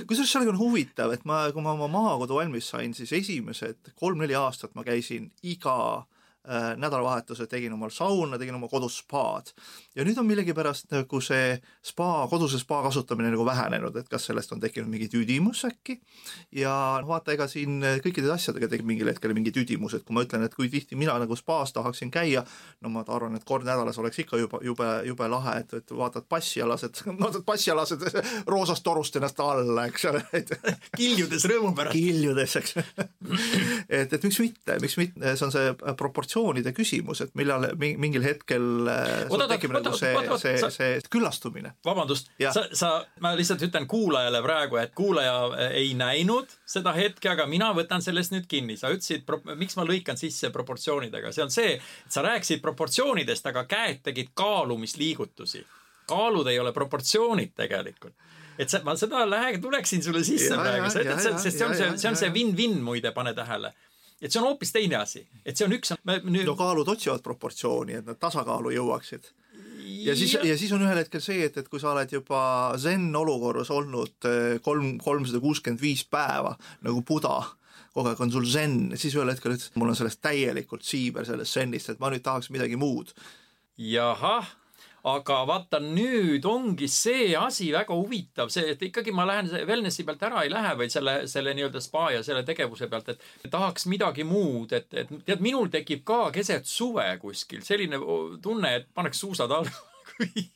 [0.09, 4.37] kusjuures oli ka huvitav, et ma, kui ma oma maakodu valmis sain, siis esimesed kolm-neli
[4.39, 6.05] aastat ma käisin iga
[6.77, 9.53] nädalavahetusel tegin omal sauna, tegin oma kodus spaad.
[9.97, 14.53] ja nüüd on millegipärast nagu see spa, koduse spa kasutamine nagu vähenenud, et kas sellest
[14.53, 16.01] on tekkinud mingi tüdimus äkki.
[16.53, 20.25] ja noh, vaata, ega siin kõikide asjadega tekib mingil hetkel mingi tüdimus, et kui ma
[20.27, 22.45] ütlen, et kui tihti mina nagu spaas tahaksin käia,
[22.85, 26.29] no ma arvan, et kord nädalas oleks ikka juba jube, jube lahe, et, et vaatad
[26.29, 28.05] passi ja lased, vaatad passi ja lased
[28.53, 30.25] roosast torust ennast alla, eks ole,
[31.01, 31.97] kiljudes rõõmu pärast.
[31.97, 32.77] kiljudes, eks
[33.89, 35.75] et, et miks mitte, miks mitte, see on see
[36.35, 40.13] proportsioonide küsimus, et millal mi- mingil hetkel äh, sul Oot, oot, tekib nagu see
[40.59, 41.75] see see küllastumine.
[41.85, 47.31] vabandust, sa, sa, ma lihtsalt ütlen kuulajale praegu, et kuulaja äh, ei näinud seda hetke,
[47.31, 48.77] aga mina võtan sellest nüüd kinni.
[48.77, 49.25] sa ütlesid,
[49.57, 54.35] miks ma lõikan sisse proportsioonidega, see on see, et sa rääkisid proportsioonidest, aga käed tegid
[54.35, 55.65] kaalumisliigutusi.
[56.09, 58.15] kaalud ei ole proportsioonid tegelikult
[58.59, 61.75] et sa, ma seda lähe-, tuleksin sulle sisse Ja, praegu, sa ütled, sest see on
[61.75, 63.73] see see on see win-win muide, pane tähele.
[64.25, 65.93] Et see on hoopis teine asi, et see on üks,
[66.25, 69.29] nüüd no kaalud otsivad proportsiooni, et nad tasakaalu jõuaksid.
[70.07, 72.41] ja siis, ja siis on ühel hetkel see, et, et kui sa oled juba
[72.81, 76.57] zen olukorras olnud eh, kolm, kolmsada kuuskümmend viis päeva
[76.87, 77.37] nagu buda,
[77.95, 81.61] kogu aeg on sul zen, siis ühel hetkel ütlesid, mul on sellest täielikult siiber sellest
[81.61, 83.13] zenist, et ma nüüd tahaks midagi muud.
[83.77, 84.49] jahah,
[85.05, 90.23] aga vaata nüüd ongi see asi väga huvitav, see, et ikkagi ma lähen wellnessi pealt
[90.25, 94.25] ära ei lähe, vaid selle, selle nii-öelda spa ja selle tegevuse pealt, et tahaks midagi
[94.29, 98.01] muud, et, et tead, minul tekib ka keset suve kuskil selline
[98.43, 99.75] tunne, et paneks suusad alla
[100.15, 100.47] kui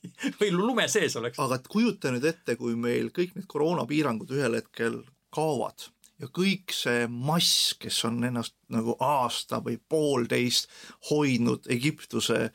[0.40, 1.38] või lume sees oleks.
[1.42, 5.02] aga kujuta nüüd ette, kui meil kõik need koroonapiirangud ühel hetkel
[5.34, 10.70] kaovad ja kõik see mass, kes on ennast nagu aasta või poolteist
[11.10, 12.48] hoidnud Egiptuse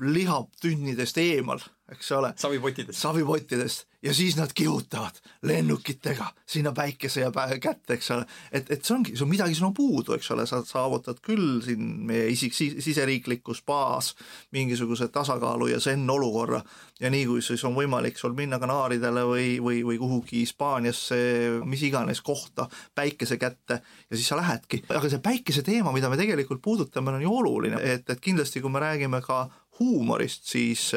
[0.00, 1.60] lihatünnidest eemal,
[1.90, 2.98] eks ole, savipottidest.
[2.98, 3.86] savipottidest.
[4.02, 8.94] Ja siis nad kihutavad lennukitega sinna päikese ja pä- kätte, eks ole, et, et see
[8.94, 14.14] ongi, on midagi sinul puudu, eks ole, sa saavutad küll siin meie isik-, siseriiklikus spaas
[14.56, 16.62] mingisuguse tasakaalu ja zen olukorra.
[17.00, 21.20] Ja nii kui siis on võimalik sul minna Kanaaridele või, või, või kuhugi Hispaaniasse,
[21.68, 26.16] mis iganes kohta päikese kätte ja siis sa lähedki, aga see päikese teema, mida me
[26.16, 29.44] tegelikult puudutame, on ju oluline, et, et kindlasti kui me räägime ka
[29.80, 30.90] huumorist, siis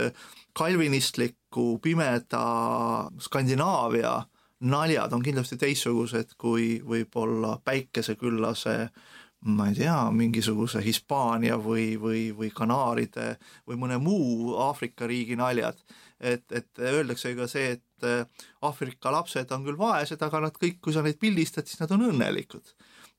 [0.53, 2.43] kalvinistliku pimeda
[3.19, 4.21] Skandinaavia
[4.63, 8.77] naljad on kindlasti teistsugused kui võib-olla päikeseküllase
[9.43, 13.33] ma ei tea, mingisuguse Hispaania või, või, või Kanaaride
[13.67, 15.79] või mõne muu Aafrika riigi naljad.
[16.19, 18.23] et, et öeldakse ka see, et äh,
[18.61, 22.05] Aafrika lapsed on küll vaesed, aga nad kõik, kui sa neid pildistad, siis nad on
[22.07, 22.71] õnnelikud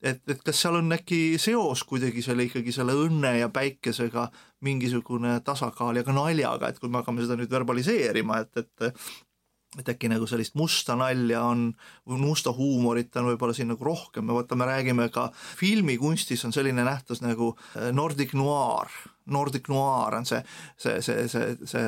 [0.05, 4.29] et, et kas seal on äkki seos kuidagi selle ikkagi selle õnne ja päikesega
[4.65, 8.91] mingisugune tasakaal ja ka naljaga, et kui me hakkame seda nüüd verbaliseerima, et, et
[9.79, 11.73] et äkki nagu sellist musta nalja on
[12.07, 17.25] musta huumorit on võib-olla siin nagu rohkem, me vaatame, räägime ka filmikunstis on selline nähtus
[17.25, 18.93] nagu äh, Nordic noir,
[19.33, 20.43] Nordic noir on see,
[20.77, 21.85] see, see, see, see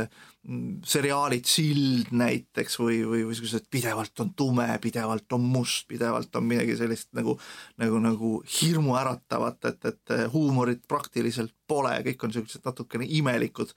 [0.49, 6.37] mm, seriaalid Sild näiteks või, või, või sellised pidevalt on tume, pidevalt on must, pidevalt
[6.37, 7.37] on midagi sellist nagu
[7.83, 13.72] nagu, nagu hirmuäratavat, et, et huumorit praktiliselt pole, kõik on niisugused natukene imelikud,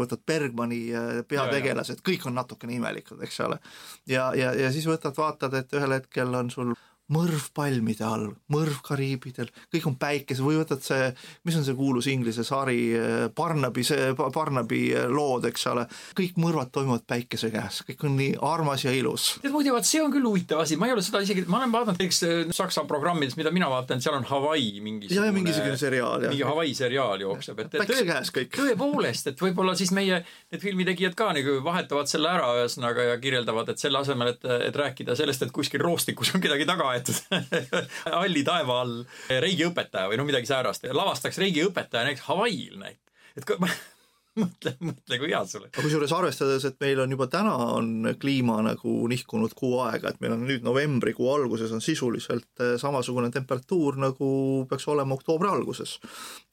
[0.00, 3.58] võtad Bergmani äh, peategelased, kõik on natukene imelikud, eks ole.
[4.06, 6.74] ja, ja, ja siis võtad, vaatad, et ühel hetkel on sul
[7.12, 11.10] mõrv palmide all, mõrv Kariibidel, kõik on päikese või võtad see,
[11.46, 15.86] mis on see kuulus inglise sari äh, Barnaby, see Barnaby äh, lood, eks ole,
[16.18, 19.36] kõik mõrvad toimuvad päikese käes, kõik on nii armas ja ilus.
[19.42, 21.74] tead muidu vaat see on küll huvitav asi, ma ei ole seda isegi, ma olen
[21.74, 25.78] vaadanud näiteks äh, Saksa programmides, mida mina vaatan, seal on Hawaii mingisugune ja, ja mingisugune
[25.80, 26.52] seriaal mingi jah.
[26.52, 28.56] Hawaii seriaal jookseb, et päikese käes kõik.
[28.56, 33.72] tõepoolest, et võib-olla siis meie need filmitegijad ka nagu vahetavad selle ära ühesõnaga ja kirjeldavad,
[33.72, 37.70] et selle asemel, et, et rääkida sellest, et kuskil roostikus on kedagi taga aetud
[38.16, 43.02] halli taeva all reigiõpetaja või no midagi säärast, lavastaks reigiõpetaja näiteks Hawaii'l näit-,
[43.36, 43.58] et kui-
[44.40, 45.72] mõtle, mõtle, kui hea oleks.
[45.74, 50.22] aga kusjuures arvestades, et meil on juba täna on kliima nagu nihkunud kuu aega, et
[50.24, 54.30] meil on nüüd novembrikuu alguses on sisuliselt eh, samasugune temperatuur, nagu
[54.70, 55.98] peaks olema oktoobri alguses.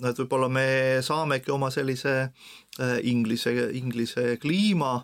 [0.03, 0.67] et võib-olla me
[1.05, 4.97] saamegi oma sellise eh, inglise, inglise kliima,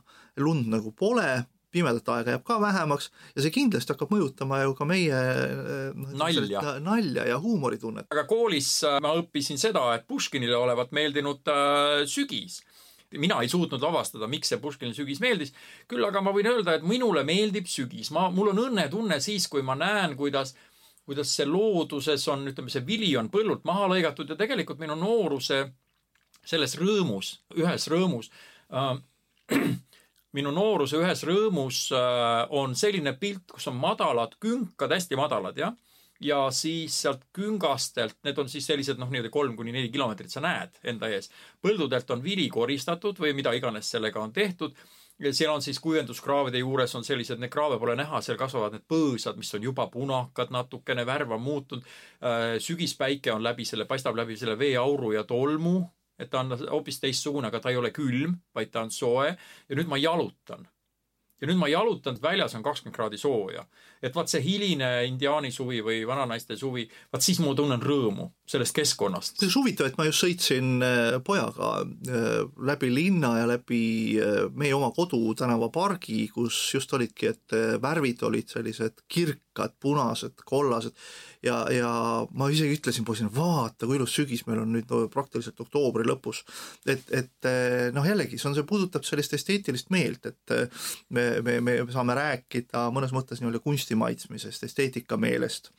[0.44, 1.46] lund nagu pole,
[1.76, 6.14] pimedat aega jääb ka vähemaks ja see kindlasti hakkab mõjutama ju ka meie eh, noh,
[6.22, 6.64] Nalja.
[6.84, 8.08] nalja ja huumoritunnet.
[8.14, 12.62] aga koolis äh, ma õppisin seda, et Puškinile olevat meeldinud äh, sügis
[13.16, 15.54] mina ei suutnud avastada, miks see Puškinile sügis meeldis.
[15.88, 19.64] küll aga ma võin öelda, et minule meeldib sügis, ma, mul on õnnetunne siis, kui
[19.64, 20.56] ma näen, kuidas
[21.06, 25.62] kuidas see looduses on, ütleme, see vili on põllult maha lõigatud ja tegelikult minu nooruse
[26.46, 28.32] selles rõõmus, ühes rõõmus
[28.74, 28.96] äh,
[30.36, 35.76] minu nooruse ühes rõõmus äh, on selline pilt, kus on madalad künkad, hästi madalad, jah
[36.20, 40.44] ja siis sealt küngastelt, need on siis sellised noh, niimoodi kolm kuni neli kilomeetrit sa
[40.44, 41.30] näed enda ees.
[41.62, 44.76] põldudelt on vili koristatud või mida iganes sellega on tehtud.
[45.32, 49.38] seal on siis kuivenduskraavide juures on sellised, neid kraave pole näha, seal kasvavad need põõsad,
[49.38, 51.84] mis on juba punakad natukene, värv on muutunud.
[52.24, 55.82] Äh, sügispäike on läbi selle, paistab läbi selle veeauru ja tolmu,
[56.20, 59.36] et ta on hoopis teistsugune, aga ta ei ole külm, vaid ta on soe.
[59.70, 60.68] ja nüüd ma jalutan
[61.42, 63.66] ja nüüd ma jalutan, väljas on kakskümmend kraadi sooja.
[64.06, 68.76] Et vaat see hiline indiaani suvi või vananaiste suvi, vaat siis ma tunnen rõõmu sellest
[68.78, 69.42] keskkonnast.
[69.42, 72.28] on huvitav, et ma just sõitsin äh, pojaga äh,
[72.70, 73.82] läbi linna ja läbi
[74.22, 80.94] äh, meie oma kodutänava pargi, kus just olidki, et värvid olid sellised kirkad, punased, kollased
[81.46, 81.90] ja, ja
[82.38, 86.44] ma isegi ütlesin poisile, vaata kui ilus sügis meil on nüüd no, praktiliselt oktoobri lõpus.
[86.86, 87.50] et, et
[87.96, 90.56] noh, jällegi see on, see puudutab sellist esteetilist meelt, et
[91.10, 95.72] me, me, me saame rääkida mõnes mõttes nii-öelda kunsti maitsmisest, esteetika meelest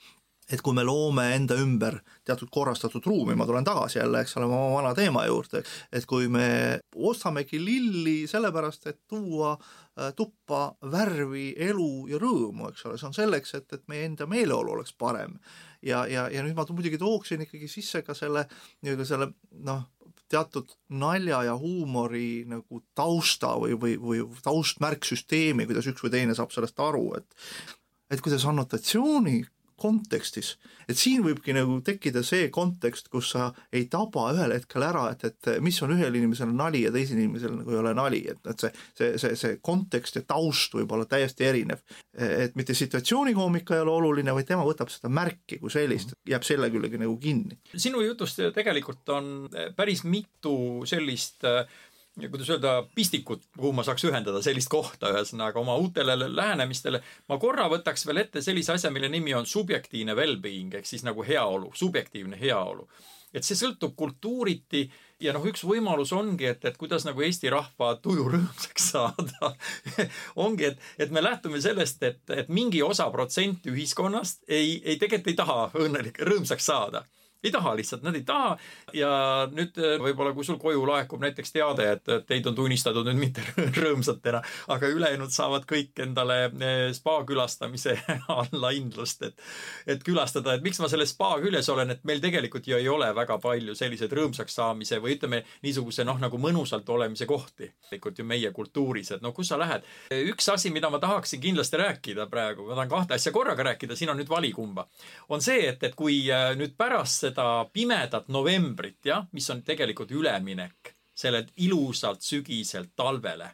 [0.46, 4.46] et kui me loome enda ümber teatud korrastatud ruumi, ma tulen tagasi jälle, eks ole,
[4.46, 11.48] oma vana teema juurde, et kui me ostamegi lilli sellepärast, et tuua äh, tuppa värvi,
[11.68, 15.38] elu ja rõõmu, eks ole, see on selleks, et, et meie enda meeleolu oleks parem.
[15.83, 18.46] ja, ja, ja nüüd ma muidugi tooksin ikkagi sisse ka selle
[18.83, 19.29] nii-öelda selle
[19.66, 19.83] noh,
[20.31, 26.55] teatud nalja ja huumori nagu tausta või, või, või taustmärksüsteemi, kuidas üks või teine saab
[26.55, 27.76] sellest aru, et
[28.11, 29.42] et kuidas annotatsiooni
[29.77, 30.55] kontekstis,
[30.88, 35.25] et siin võibki nagu tekkida see kontekst, kus sa ei taba ühel hetkel ära, et,
[35.29, 38.64] et mis on ühel inimesel nali ja teisel inimesel nagu ei ole nali, et, et
[38.64, 41.83] see, see, see, see kontekst ja taust võib olla täiesti erinev.
[42.16, 46.71] et mitte situatsioonikoomika ei ole oluline, vaid tema võtab seda märki kui sellist, jääb selle
[46.73, 47.61] küljegi nagu kinni.
[47.75, 49.33] sinu jutust tegelikult on
[49.77, 51.69] päris mitu sellist äh,
[52.16, 57.02] kuidas öelda, pistikut, kuhu ma saaks ühendada sellist kohta, ühesõnaga oma uutele lähenemistele.
[57.29, 61.24] ma korra võtaks veel ette sellise asja, mille nimi on subjektiivne well-being ehk siis nagu
[61.26, 62.88] heaolu, subjektiivne heaolu.
[63.35, 64.87] et see sõltub kultuuriti
[65.20, 69.52] ja noh, üks võimalus ongi, et, et kuidas nagu Eesti rahva tuju rõõmsaks saada
[70.46, 75.35] ongi, et, et me lähtume sellest, et, et mingi osa protsent ühiskonnast ei, ei tegelikult
[75.35, 77.05] ei taha õnnelik, rõõmsaks saada
[77.44, 78.57] ei taha lihtsalt, nad ei taha.
[78.96, 79.11] ja
[79.53, 83.44] nüüd äh, võib-olla, kui sul koju laekub näiteks teade, et teid on tunnistatud nüüd mitte
[83.83, 84.40] rõõmsatena,
[84.72, 87.96] aga ülejäänud saavad kõik endale äh, spa külastamise
[88.38, 89.46] allahindlust, et,
[89.87, 93.11] et külastada, et miks ma selles spa küljes olen, et meil tegelikult ju ei ole
[93.16, 97.70] väga palju selliseid rõõmsaks saamise või ütleme niisuguse noh, nagu mõnusalt olemise kohti.
[97.90, 99.85] tegelikult ju meie kultuuris, et no kus sa lähed.
[100.33, 104.11] üks asi, mida ma tahaksin kindlasti rääkida praegu, ma tahan kahte asja korraga rääkida, siin
[104.11, 104.87] on nüüd vali kumba,
[105.29, 110.12] on see, et, et kui äh, nüüd pärast seda pimedat novembrit, jah, mis on tegelikult
[110.15, 113.51] üleminek sellelt ilusalt sügiselt talvele.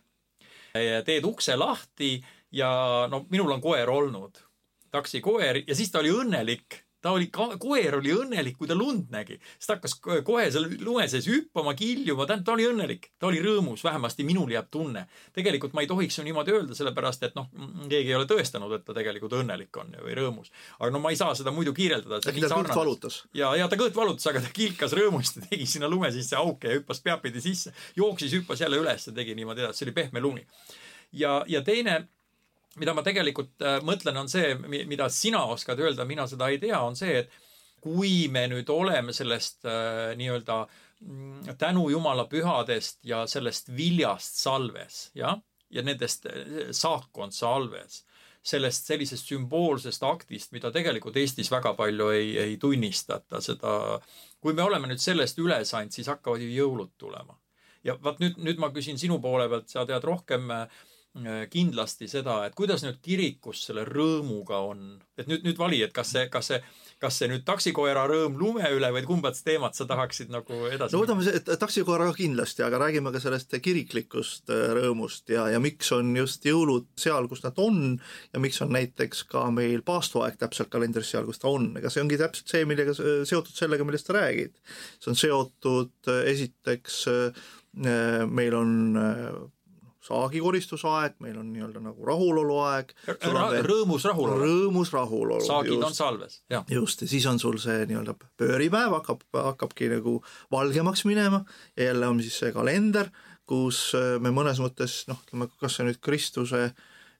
[1.04, 2.16] teed ukse lahti
[2.52, 4.38] ja no minul on koer olnud,
[4.90, 9.38] taksikoer ja siis ta oli õnnelik ta oli, koer oli õnnelik, kui ta lund nägi,
[9.56, 13.42] siis ta hakkas kohe seal lume sees hüppama, kiljuma, tähendab, ta oli õnnelik, ta oli
[13.42, 15.06] rõõmus, vähemasti minul jääb tunne.
[15.34, 17.50] tegelikult ma ei tohiks ju niimoodi öelda, sellepärast et noh,
[17.90, 20.52] keegi ei ole tõestanud, et ta tegelikult õnnelik on või rõõmus.
[20.78, 22.22] aga no ma ei saa seda muidu kirjeldada.
[22.22, 23.22] äkki ta kõht valutas?
[23.34, 26.70] ja, ja ta kõht valutas, aga ta kilkas rõõmust ja tegi sinna lume sisse auke
[26.70, 30.22] ja hüppas peapidi sisse, jooksis, hüppas jälle üles ja tegi niimoodi edasi, see oli pehme
[30.22, 30.46] lumi.
[31.12, 32.04] ja, ja teine
[32.80, 34.54] mida ma tegelikult äh, mõtlen, on see,
[34.88, 37.34] mida sina oskad öelda, mina seda ei tea, on see, et
[37.82, 45.08] kui me nüüd oleme sellest äh, nii-öelda mm, tänu Jumala pühadest ja sellest viljast salves,
[45.18, 45.40] jah,
[45.72, 48.04] ja nendest äh, saakond salves,
[48.42, 54.00] sellest sellisest sümboolsest aktist, mida tegelikult Eestis väga palju ei, ei tunnistata, seda,
[54.42, 57.36] kui me oleme nüüd sellest üle saanud, siis hakkavad ju jõulud tulema.
[57.84, 60.66] ja vaat nüüd, nüüd ma küsin sinu poole pealt, sa tead rohkem Äh,
[61.52, 66.14] kindlasti seda, et kuidas nüüd kirikus selle rõõmuga on, et nüüd, nüüd vali, et kas
[66.14, 66.60] see, kas see,
[67.02, 70.96] kas see nüüd taksikoera rõõm lume üle või kumbat teemat sa tahaksid nagu edasi?
[70.96, 76.16] no võtame taksikoera kindlasti, aga räägime ka sellest kiriklikust äh, rõõmust ja, ja miks on
[76.16, 77.98] just jõulud seal, kus nad on
[78.32, 82.00] ja miks on näiteks ka meil paastuaeg täpselt kalendris seal, kus ta on, ega see
[82.00, 84.56] ongi täpselt see, millega seotud sellega, millest sa räägid.
[84.96, 87.02] see on seotud äh, esiteks
[88.32, 88.72] meil on
[90.02, 92.92] saagikoristusaeg, meil on nii-öelda nagu rahuloluaeg.
[93.66, 94.38] rõõmus rahulolu.
[94.42, 95.44] rõõmus rahulolu.
[95.46, 95.86] saagid just.
[95.86, 96.64] on salves, jah.
[96.70, 100.18] just, ja siis on sul see nii-öelda pööripäev hakkab, hakkabki nagu
[100.52, 101.44] valgemaks minema
[101.76, 103.12] ja jälle on siis see kalender,
[103.46, 106.72] kus äh, me mõnes mõttes noh, ütleme, kas see nüüd Kristuse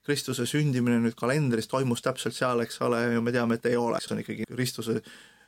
[0.03, 4.01] Kristuse sündimine nüüd kalendris toimus täpselt seal, eks ole, ja me teame, et ei ole,
[4.03, 4.97] see on ikkagi Kristuse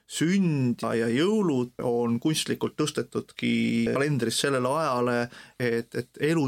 [0.05, 5.15] sünd ja jõulud on kunstlikult tõstetudki kalendris sellele ajale,
[5.57, 6.43] et, et elu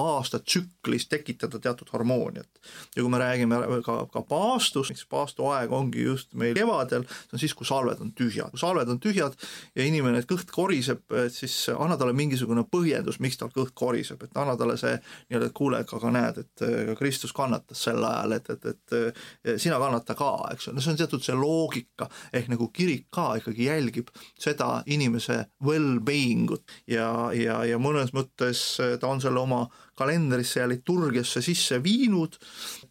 [0.00, 2.48] aastatsüklis tekitada teatud harmooniat.
[2.96, 7.42] ja kui me räägime ka, ka paastust, siis paastuaeg ongi just meil kevadel, see on
[7.42, 8.50] siis, kui salved on tühjad.
[8.50, 9.36] kui salved on tühjad
[9.76, 14.40] ja inimene kõht koriseb, et siis anna talle mingisugune põhjendus, miks tal kõht koriseb, et
[14.40, 18.50] anna talle see nii-öelda, et kuule, aga näed, et ka Kristus kannatas sel ajal, et,
[18.50, 18.96] et,
[19.44, 23.06] et sina kannata ka, eks ole, no see on teatud see loogika ehk nagu kirik
[23.14, 26.64] ka ikkagi jälgib seda inimese well-being ut.
[26.90, 28.62] Ja, ja, ja mõnes mõttes
[29.00, 29.64] ta on selle oma
[30.00, 32.38] kalendrisse ja liturgiasse sisse viinud,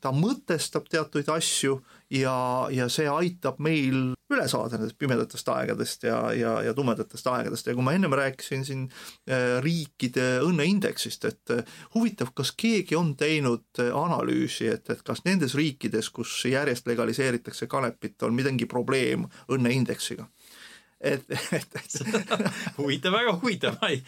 [0.01, 1.80] ta mõtestab teatuid asju
[2.10, 7.70] ja, ja see aitab meil üle saada nendest pimedatest aegadest ja, ja, ja tumedatest aegadest.
[7.70, 8.84] Ja kui ma ennem rääkisin siin
[9.30, 11.64] äh, riikide õnneindeksist, et äh,
[11.95, 17.70] huvitav, kas keegi on teinud äh, analüüsi, et, et kas nendes riikides, kus järjest legaliseeritakse
[17.72, 20.30] kanepit, on midagi probleem õnneindeksiga
[21.00, 22.34] et, et, et
[22.80, 24.02] huvitav, väga huvitav, ma ei,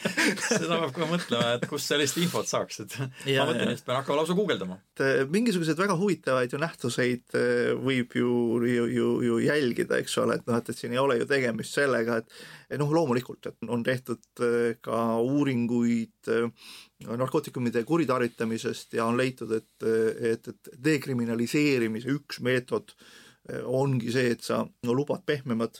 [0.43, 2.95] seda peab kohe mõtlema, et kust sellist infot saaks, et
[3.31, 4.75] ja, ma mõtlen, et pean hakkama lausa guugeldama.
[4.91, 8.33] et eh, mingisuguseid väga huvitavaid ju nähtuseid eh, võib ju,
[8.67, 11.79] ju, ju, ju jälgida, eks ole, et noh, et, et siin ei ole ju tegemist
[11.79, 16.31] sellega, et noh, loomulikult, et on tehtud eh, ka uuringuid
[17.07, 19.87] narkootikumide kuritarvitamisest ja on leitud, et,
[20.33, 22.93] et, et dekriminaliseerimise üks meetod
[23.65, 25.79] ongi see, et sa no, lubad pehmemad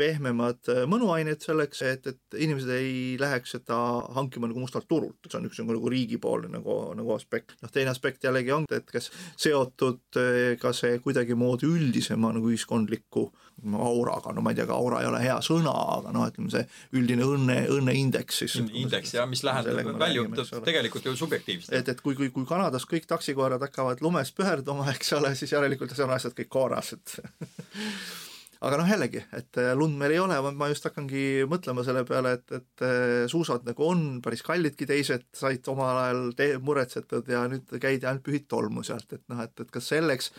[0.00, 3.78] pehmemad äh, mõnuained selleks, et, et inimesed ei läheks seda
[4.16, 7.56] hankima nagu mustalt turult, see on üks nagu, nagu riigipoolne nagu, nagu aspekt.
[7.62, 13.28] noh, teine aspekt jällegi on, et kas seotud äh, ka see kuidagimoodi üldisema nagu ühiskondliku
[13.64, 16.64] auraga, no ma ei tea, ka aura ei ole hea sõna, aga noh, ütleme see
[16.98, 18.56] üldine õnne, õnneindeks siis.
[18.66, 20.34] indeks jah, mis lähendab, väljub
[20.66, 21.76] tegelikult ju subjektiivselt.
[21.78, 25.94] et, et kui, kui, kui Kanadas kõik taksikoerad hakkavad lumes püherduma, eks ole, siis järelikult
[26.02, 27.16] on asjad kõik korras, et
[28.64, 32.34] aga noh, jällegi, et äh, lund meil ei ole, ma just hakkangi mõtlema selle peale,
[32.38, 37.74] et, et äh, suusad nagu on päris kallidki, teised said omal ajal muretsetud ja nüüd
[37.82, 40.30] käidi ainult pühid tolmu sealt, et noh, et, et kas selleks,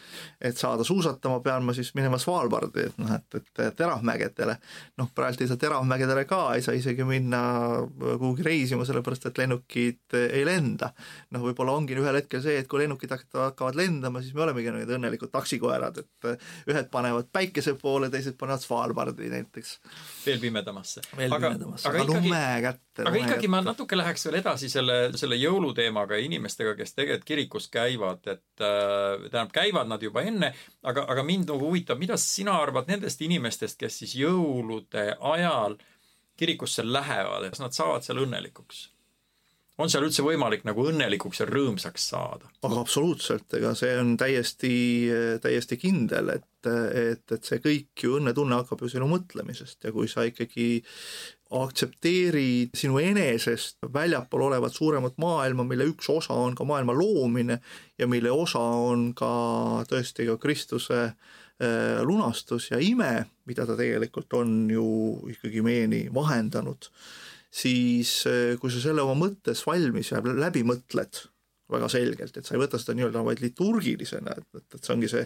[0.41, 4.57] et saada suusatama, pean ma siis minema Svalbardi, et noh, et, et teravmägedele.
[5.01, 7.41] noh, praegu ei saa teravmägedele ka, ei saa isegi minna
[7.99, 10.91] kuhugi reisima, sellepärast et lennukid ei lenda.
[11.36, 14.91] noh, võib-olla ongi ühel hetkel see, et kui lennukid hakkavad lendama, siis me olemegi need
[14.97, 19.76] õnnelikud taksikoerad, et ühed panevad päikese poole, teised panevad Svalbardi näiteks.
[20.26, 21.03] veel pimedamasse.
[21.18, 23.03] veel aga, pimedamasse, aga, aga lume kätte.
[23.03, 23.51] aga ikkagi kätte.
[23.53, 28.63] ma natuke läheks veel edasi selle, selle jõuluteemaga ja inimestega, kes tegelikult kirikus käivad, et
[28.63, 30.53] äh, tähendab, käivad nad juba enne,
[30.84, 35.78] aga, aga mind nagu huvitab, mida sina arvad nendest inimestest, kes siis jõulude ajal
[36.36, 38.89] kirikusse lähevad, et kas nad saavad seal õnnelikuks?
[39.78, 42.49] On seal üldse võimalik nagu õnnelikuks ja rõõmsaks saada?
[42.63, 44.76] aga absoluutselt, ega see on täiesti,
[45.43, 50.07] täiesti kindel, et, et, et see kõik ju õnnetunne hakkab ju sinu mõtlemisest ja kui
[50.11, 50.69] sa ikkagi
[51.55, 57.59] aktsepteerid sinu enesest väljapool olevat suuremat maailma, mille üks osa on ka maailma loomine
[57.99, 59.30] ja mille osa on ka
[59.91, 64.88] tõesti ka Kristuse äh, lunastus ja ime, mida ta tegelikult on ju
[65.36, 66.89] ikkagi meieni vahendanud
[67.55, 71.23] siis eh, kui sa selle oma mõttes valmis ja läbi mõtled
[71.72, 75.07] väga selgelt, et sa ei võta seda nii-öelda vaid liturgilisena, et, et, et see ongi
[75.09, 75.24] see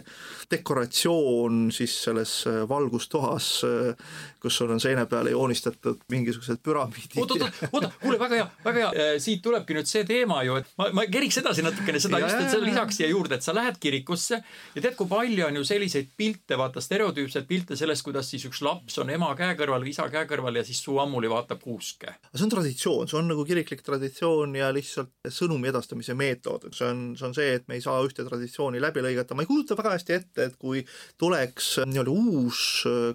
[0.54, 7.18] dekoratsioon siis selles äh, valgustoas, äh, kus sul on seina peale joonistatud mingisugused püramiidid.
[7.20, 10.56] oot, oot, oot, kuule, väga hea, väga hea, äh, siit tulebki nüüd see teema ju,
[10.62, 13.44] et ma, ma keriks edasi natukene seda ja, just, et selle lisaks siia juurde, et
[13.44, 18.06] sa lähed kirikusse ja tead, kui palju on ju selliseid pilte, vaata stereotüüpseid pilte sellest,
[18.08, 20.96] kuidas siis üks laps on ema käe kõrval või isa käe kõrval ja siis suu
[21.04, 22.16] ammuli vaatab kuuske.
[22.32, 26.78] see on traditsioon, see on nagu kiriklik traditsioon ja lihtsalt sõnumi edastamise meetod meetod, et
[26.78, 29.50] see on, see on see, et me ei saa ühte traditsiooni läbi lõigata, ma ei
[29.50, 30.84] kujuta väga hästi ette, et kui
[31.20, 32.62] tuleks nii-öelda uus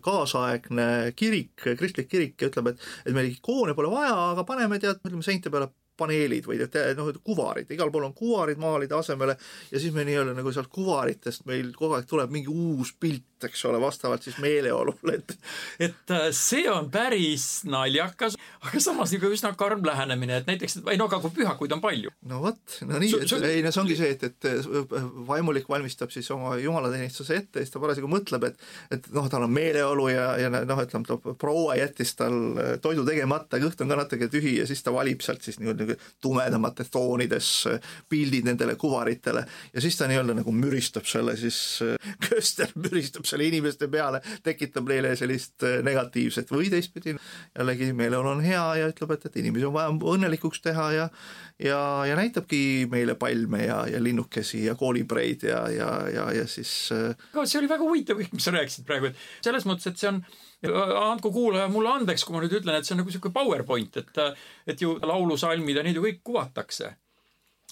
[0.05, 5.01] kaasaegne kirik, kristlik kirik ja ütleb, et et meil ikoone pole vaja, aga paneme tead,
[5.05, 9.37] ütleme seinte peale paneelid või noh, kuvarid, igal pool on kuvarid maalide asemele
[9.71, 13.65] ja siis me nii-öelda nagu sealt kuvaritest meil kogu aeg tuleb mingi uus pilt, eks
[13.69, 15.35] ole, vastavalt siis meeleolule, et
[15.87, 20.99] et äh, see on päris naljakas, aga samas niisugune üsna karm lähenemine, et näiteks, ei
[20.99, 22.13] no aga kui pühakuid on palju.
[22.31, 24.49] no vot, no nii, et ei no see ongi see, et, et
[25.27, 28.65] vaimulik valmistab siis oma jumalateenistuse ette ja siis ta parasjagu mõtleb, et
[28.95, 32.35] et noh, tal on meeleolu ja, ja noh, ütleme, proua jättis tal
[32.81, 35.97] toidu tegemata, kõht on ka natuke tühi ja siis ta valib sealt siis niimoodi nagu
[36.21, 37.51] tumedamates toonides
[38.09, 39.45] pildid nendele kuvaritele.
[39.73, 41.59] Ja siis ta nii-öelda nagu müristab selle siis,
[42.27, 47.15] köster müristab selle inimeste peale, tekitab neile sellist negatiivset või teistpidi.
[47.55, 51.09] Jällegi meeleolu on hea ja ütleb, et, et inimesi on vaja õnnelikuks teha ja
[51.59, 56.89] ja, ja näitabki meile palme ja, ja linnukesi ja koolipreid ja, ja, ja, ja siis
[57.33, 60.11] no see oli väga huvitav kõik, mis sa rääkisid praegu, et selles mõttes, et see
[60.11, 60.21] on
[60.63, 64.21] andku kuulaja mulle andeks, kui ma nüüd ütlen, et see on nagu sihuke PowerPoint, et,
[64.67, 66.95] et ju laulusalmid ja neid ju kõik kuvatakse.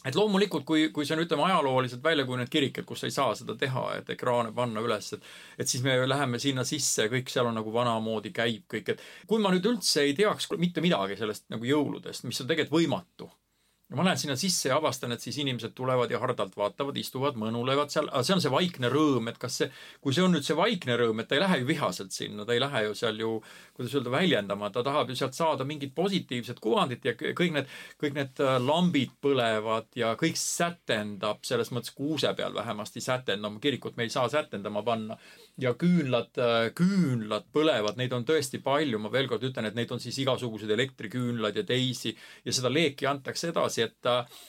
[0.03, 3.35] et loomulikult, kui, kui see on, ütleme, ajalooliselt välja kujunenud kirik, et kus ei saa
[3.39, 5.23] seda teha, et ekraane panna üles, et
[5.63, 9.39] et siis me läheme sinna sisse, kõik seal on nagu vanamoodi käib kõik, et kui
[9.39, 13.31] ma nüüd üldse ei teaks mitte midagi sellest nagu jõuludest, mis on tegelikult võimatu
[13.93, 17.35] ja ma lähen sinna sisse ja avastan, et siis inimesed tulevad ja hardalt vaatavad, istuvad,
[17.37, 19.67] mõnulevad seal, aga see on see vaikne rõõm, et kas see,
[20.01, 22.55] kui see on nüüd see vaikne rõõm, et ta ei lähe ju vihaselt sinna, ta
[22.55, 23.35] ei lähe ju seal ju,
[23.77, 27.69] kuidas öelda, väljendama, ta tahab ju sealt saada mingit positiivset kuvandit ja kõik need,
[28.01, 33.99] kõik need äh, lambid põlevad ja kõik sätendab, selles mõttes kuuse peal vähemasti sätendama, kirikut
[33.99, 35.21] me ei saa sätendama panna
[35.61, 36.33] ja küünlad,
[36.77, 40.71] küünlad põlevad, neid on tõesti palju, ma veel kord ütlen, et neid on siis igasuguseid
[40.73, 42.13] elektriküünlaid ja teisi
[42.45, 44.41] ja seda leeki antakse edasi, et äh,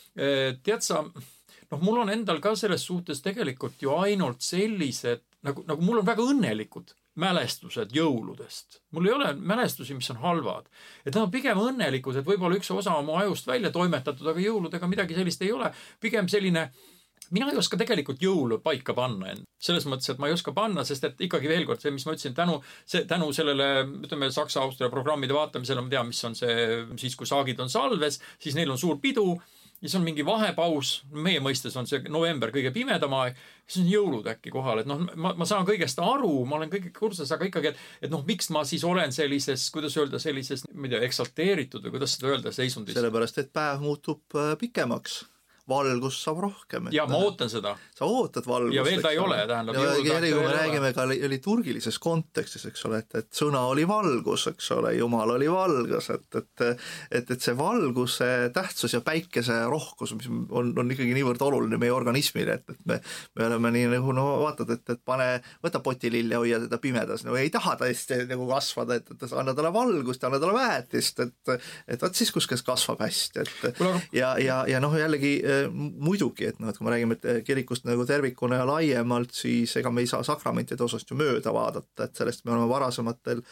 [0.65, 5.85] tead sa, noh, mul on endal ka selles suhtes tegelikult ju ainult sellised nagu, nagu
[5.85, 8.81] mul on väga õnnelikud mälestused jõuludest.
[8.97, 10.67] mul ei ole mälestusi, mis on halvad.
[11.05, 14.41] et nad on pigem õnnelikud, et võib-olla üks osa on mu ajust välja toimetatud, aga
[14.41, 15.71] jõuludega midagi sellist ei ole.
[16.01, 16.94] pigem selline äh,
[17.31, 19.49] mina ei oska tegelikult jõulu paika panna end.
[19.65, 22.13] selles mõttes, et ma ei oska panna, sest et ikkagi veel kord see, mis ma
[22.13, 23.69] ütlesin, tänu, see, tänu sellele,
[24.05, 28.59] ütleme, Saksa-Austria programmide vaatamisele ma tean, mis on see, siis kui saagid on salves, siis
[28.59, 29.39] neil on suur pidu
[29.85, 33.91] ja siis on mingi vahepaus, meie mõistes on see november kõige pimedam aeg, siis on
[33.91, 37.49] jõulud äkki kohal, et noh, ma, ma saan kõigest aru, ma olen kõigega kursis, aga
[37.51, 41.05] ikkagi, et, et noh, miks ma siis olen sellises, kuidas öelda, sellises, ma ei tea,
[41.09, 42.97] eksalteeritud või kuidas seda öelda, seisundis.
[42.97, 45.21] sellepärast, et päev muutub äh, pikemaks
[45.69, 46.89] valgust saab rohkem.
[46.93, 47.75] ja ma ootan seda.
[47.97, 48.77] sa ootad valgust.
[48.77, 49.79] ja veel ta ei ole, tähendab.
[49.79, 54.71] eriti kui me räägime ka liturgilises kontekstis, eks ole, et, et sõna oli valgus, eks
[54.77, 56.65] ole, Jumal oli valgus, et, et
[57.11, 61.93] et, et see valguse tähtsus ja päikese rohkus, mis on, on ikkagi niivõrd oluline meie
[61.95, 63.01] organismile, et, et me,
[63.39, 65.29] me oleme nii nagu no vaatad, et, et pane,
[65.65, 69.73] võta potililja, hoia teda pimedas, no ei taha tõesti nagu kasvada, et, et anna talle
[69.75, 71.57] valgust, anna talle väetist, et
[71.89, 73.83] et vot siis, kus kes kasvab hästi, et
[74.21, 75.37] ja, ja, ja noh, jällegi
[75.73, 80.05] muidugi, et noh, et kui me räägime kirikust nagu tervikuna ja laiemalt, siis ega me
[80.05, 83.43] ei saa sakramentide osast ju mööda vaadata, et sellest me oleme varasematel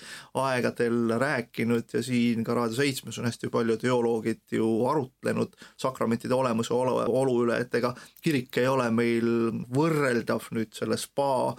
[0.43, 6.75] aegadel rääkinud ja siin ka Raadio seitsmes on hästi palju teoloogid ju arutlenud sakramentide olemuse
[6.75, 9.29] olu, üle, et ega kirik ei ole meil
[9.73, 11.53] võrreldav nüüd selle spa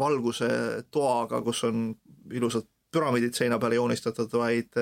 [0.00, 0.50] valguse
[0.90, 1.90] toaga, kus on
[2.32, 4.78] ilusad püramiidid seina peale joonistatud, vaid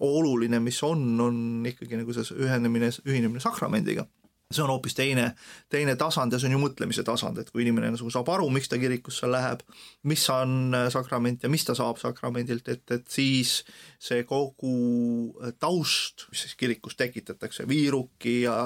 [0.00, 1.38] oluline, mis on, on
[1.68, 4.06] ikkagi nagu see ühenemine, ühinemine sakramendiga
[4.54, 5.32] see on hoopis teine,
[5.72, 8.70] teine tasand ja see on ju mõtlemise tasand, et kui inimene nagu saab aru, miks
[8.70, 9.62] ta kirikusse läheb,
[10.08, 13.60] mis on äh, sakrament ja mis ta saab sakramendilt, et, et siis
[14.02, 14.74] see kogu
[15.42, 18.56] äh, taust, mis siis kirikus tekitatakse, viiruki ja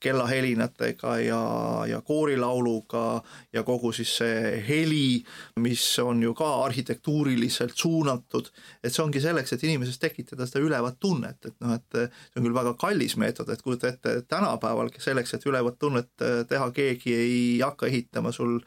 [0.00, 1.42] kellahelinatega ja,
[1.90, 3.22] ja koorilauluga
[3.52, 5.22] ja kogu siis see heli,
[5.60, 8.50] mis on ju ka arhitektuuriliselt suunatud,
[8.82, 12.46] et see ongi selleks, et inimeses tekitada seda ülevat tunnet, et noh, et see on
[12.46, 17.40] küll väga kallis meetod, et kujuta ette, tänapäeval selleks, et ülevat tunnet teha, keegi ei
[17.60, 18.58] hakka ehitama sul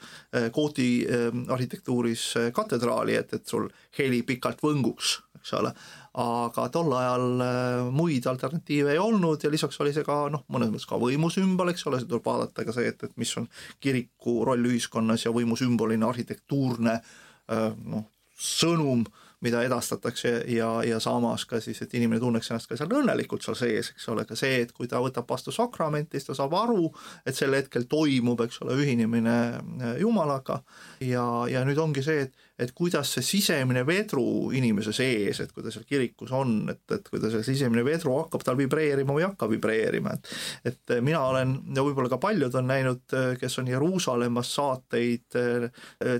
[0.54, 1.06] koodi
[1.52, 5.74] arhitektuuris katedraali, et, et sul heli pikalt võnguks, eks ole.
[6.22, 10.74] Aga tol ajal äh, muid alternatiive ei olnud ja lisaks oli see ka noh, mõnes
[10.74, 13.48] mõttes ka võimusümbol, eks ole, tuleb vaadata ka see, et, et mis on
[13.80, 19.06] kiriku roll ühiskonnas ja võimusümbolina arhitektuurne äh, noh, sõnum
[19.42, 23.58] mida edastatakse ja, ja samas ka siis, et inimene tunneks ennast ka seal õnnelikult seal
[23.58, 26.92] sees, eks ole, ka see, et kui ta võtab vastu sakramenti, siis ta saab aru,
[27.26, 30.62] et sel hetkel toimub, eks ole, ühinemine äh, Jumalaga.
[31.02, 35.66] Ja, ja nüüd ongi see, et et kuidas see sisemine vedru inimese sees, et kui
[35.66, 39.26] ta seal kirikus on, et, et kui ta see sisemine vedru hakkab tal vibreerima või
[39.26, 43.70] ei hakka vibreerima, et et mina olen ja võib-olla ka paljud on näinud, kes on
[43.72, 45.38] Jeruusalemmas saateid,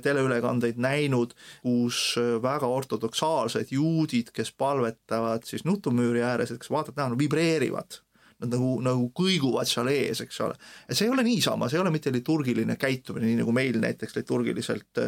[0.04, 2.04] teleülekandeid näinud, kus
[2.44, 8.02] väga ortodoksaalsed juudid, kes palvetavad siis nutumüüri ääres, et kas vaatad näha, vibreerivad
[8.42, 10.58] nad nagu, nagu kõiguvad seal ees, eks ole.
[10.88, 14.18] et see ei ole niisama, see ei ole mitte liturgiline käitumine, nii nagu meil näiteks
[14.18, 15.02] liturgiliselt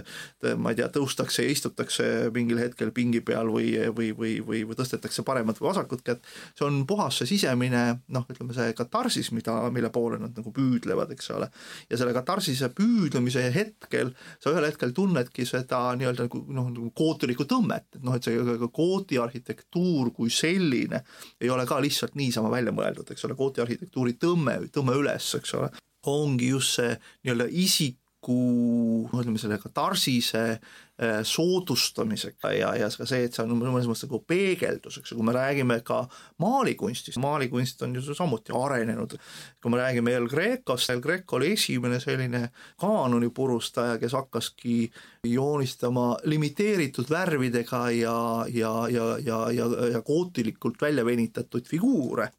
[0.58, 4.78] ma ei tea, tõustakse ja istutakse mingil hetkel pingi peal või, või, või, või, või
[4.78, 6.28] tõstetakse paremat või vasakut kätt,
[6.58, 11.14] see on puhas see sisemine noh, ütleme see katarsis, mida, mille poole nad nagu püüdlevad,
[11.16, 11.50] eks ole.
[11.90, 14.14] ja selle katarsise püüdlemise hetkel
[14.44, 18.70] sa ühel hetkel tunnedki seda nii-öelda nagu noh, nagu kootilikku tõmmet, et noh, et see
[18.74, 21.04] kooti arhitektuur kui selline
[21.42, 25.30] ei ole ka lihtsalt niisama välja mõeldud, eks eks ole, gooti arhitektuuri tõmme, tõmme üles,
[25.40, 25.70] eks ole,
[26.12, 26.92] ongi just see
[27.24, 30.60] nii-öelda isik isiku, ütleme selle katarsise
[31.02, 35.18] äh, soodustamisega ja, ja ka see, et see on mõnes mõttes nagu peegeldus, eks ju,
[35.18, 36.08] kui me räägime ka
[36.40, 39.18] maalikunstist, maalikunst on ju samuti arenenud.
[39.62, 42.50] kui me räägime El Grecost, El Greco oli esimene selline
[42.80, 44.92] kaanoni purustaja, kes hakkaski
[45.28, 52.30] joonistama limiteeritud värvidega ja, ja, ja, ja, ja, ja gootilikult välja venitatud figuure.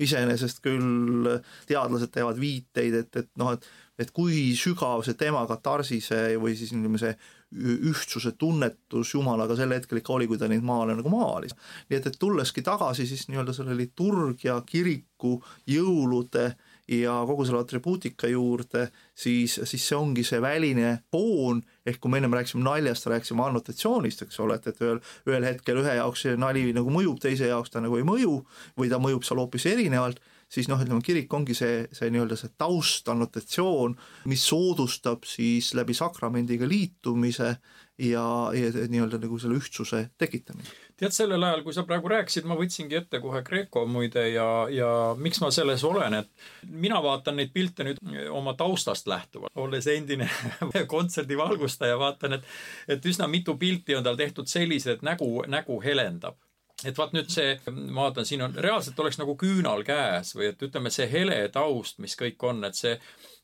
[0.00, 1.28] iseenesest küll
[1.68, 3.66] teadlased teevad viiteid, et, et noh, et
[3.98, 7.14] et kui sügav see tema katarsise või siis ütleme, see
[7.54, 11.54] ühtsuse tunnetus Jumalaga sel hetkel ikka oli, kui ta neid maale nagu maalis.
[11.88, 15.36] nii et, et tulleski tagasi siis nii-öelda selle liturgia, kiriku,
[15.70, 16.48] jõulude
[16.90, 22.20] ja kogu selle atribuutika juurde, siis, siis see ongi see väline foon, ehk kui me
[22.20, 26.36] ennem rääkisime naljast, rääkisime annotatsioonist, eks ole, et, et ühel, ühel hetkel ühe jaoks see
[26.40, 28.40] nali nagu mõjub, teise jaoks ta nagu ei mõju
[28.76, 32.52] või ta mõjub seal hoopis erinevalt siis noh, ütleme kirik ongi see, see nii-öelda see
[32.58, 33.96] taustannotatsioon,
[34.30, 37.56] mis soodustab siis läbi sakramendiga liitumise
[37.98, 38.24] ja,
[38.54, 40.68] ja nii-öelda nagu selle ühtsuse tekitamine.
[40.96, 44.88] tead, sellel ajal, kui sa praegu rääkisid, ma võtsingi ette kohe Kreeko muide ja, ja
[45.18, 50.30] miks ma selles olen, et mina vaatan neid pilte nüüd oma taustast lähtuvalt, olles endine
[50.94, 52.50] kontserdivalgustaja, vaatan, et
[52.88, 56.38] et üsna mitu pilti on tal tehtud sellised, nägu, nägu helendab
[56.82, 60.64] et vaat nüüd see, ma vaatan, siin on, reaalselt oleks nagu küünal käes või et
[60.66, 62.96] ütleme, see hele taust, mis kõik on, et see,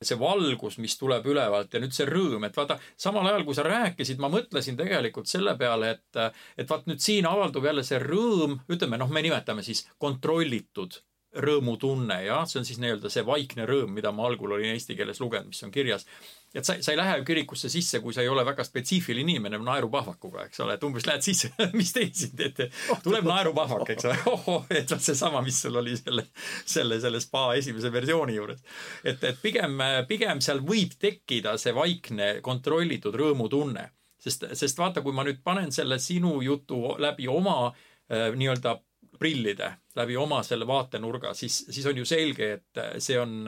[0.02, 3.66] see valgus, mis tuleb ülevalt ja nüüd see rõõm, et vaata, samal ajal kui sa
[3.66, 6.24] rääkisid, ma mõtlesin tegelikult selle peale, et,
[6.58, 10.98] et vaat nüüd siin avaldub jälle see rõõm, ütleme noh, me nimetame siis kontrollitud
[11.30, 15.20] rõõmutunne, jah, see on siis nii-öelda see vaikne rõõm, mida ma algul olin eesti keeles
[15.22, 16.08] lugenud, mis on kirjas
[16.54, 20.48] et sa, sa ei lähe kirikusse sisse, kui sa ei ole väga spetsiifiline inimene naerupahvakuga,
[20.48, 22.70] eks ole, et umbes lähed sisse mis te siin teete?
[23.04, 26.26] tuleb naerupahvak, eks ole, ohoh, et vot seesama, mis sul oli selle,
[26.64, 28.62] selle, selle spa esimese versiooni juures.
[29.04, 29.78] et, et pigem,
[30.10, 33.86] pigem seal võib tekkida see vaikne kontrollitud rõõmutunne.
[34.20, 38.74] sest, sest vaata, kui ma nüüd panen selle sinu jutu läbi oma äh, nii-öelda
[39.20, 43.44] prillide, läbi oma selle vaatenurga, siis, siis on ju selge, et see on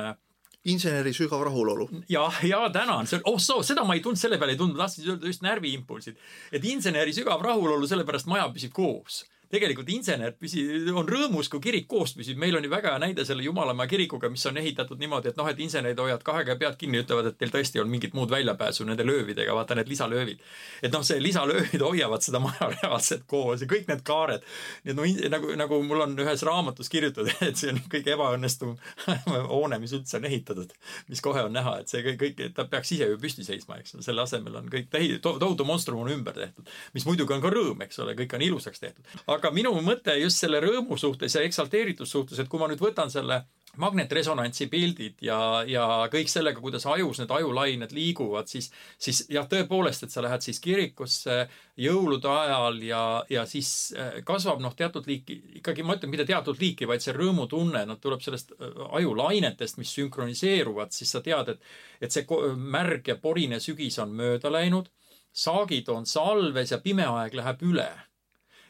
[0.64, 1.88] inseneri sügav rahulolu.
[2.08, 5.08] jah, ja tänan, see, oh soo, seda ma ei tundnud, selle peale ei tundnud, tahtsin
[5.10, 6.18] öelda just närviimpulsid.
[6.52, 10.64] et inseneri sügav rahulolu, sellepärast maja püsib koos tegelikult insener püsi-,
[10.96, 12.38] on rõõmus, kui kirik koos püsib.
[12.40, 15.48] meil on ju väga hea näide selle Jumalamaa kirikuga, mis on ehitatud niimoodi, et noh,
[15.48, 18.86] et insenerid hoiavad kahe käe pead kinni, ütlevad, et teil tõesti on mingit muud väljapääsu
[18.88, 20.40] nende löövidega, vaata need lisalöövid.
[20.82, 24.46] et noh, see lisalöövid hoiavad seda maja reaalselt koos ja kõik need kaared.
[24.84, 28.76] nii et no nagu, nagu mul on ühes raamatus kirjutatud, et see on kõige ebaõnnestum
[29.52, 30.72] hoone, mis üldse on ehitatud.
[31.12, 33.98] mis kohe on näha, et see kõik, kõik, ta peaks ise ju püsti seisma, eks
[33.98, 36.72] ole, selle asemel on kõik tähi-, tohutu monstrum on ümber tehtud.
[36.96, 39.04] mis muidugi on ka rõõm, eks ole, kõik on ilusaks tehtud.
[39.26, 42.82] aga aga minu mõte just selle rõõmu suhtes ja eksalteeritus suhtes, et kui ma nüüd
[42.82, 43.42] võtan selle
[43.80, 48.68] magnetresonantsi pildid ja, ja kõik sellega, kuidas ajus need ajulained liiguvad, siis,
[49.00, 51.38] siis jah, tõepoolest, et sa lähed siis kirikusse
[51.80, 56.60] jõulude ajal ja, ja siis äh, kasvab noh, teatud liiki, ikkagi ma ütlen, mitte teatud
[56.60, 61.74] liiki, vaid see rõõmutunne, noh, tuleb sellest äh, ajulainetest, mis sünkroniseeruvad, siis sa tead, et,
[62.04, 62.28] et see
[62.76, 64.92] märg ja porine sügis on mööda läinud,
[65.32, 67.88] saagid on salves ja pime aeg läheb üle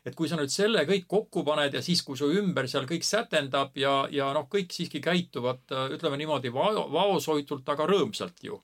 [0.07, 3.07] et kui sa nüüd selle kõik kokku paned ja siis, kui su ümber seal kõik
[3.07, 8.61] sätendab ja, ja noh, kõik siiski käituvad, ütleme niimoodi va-, vaoshoitult, aga rõõmsalt ju.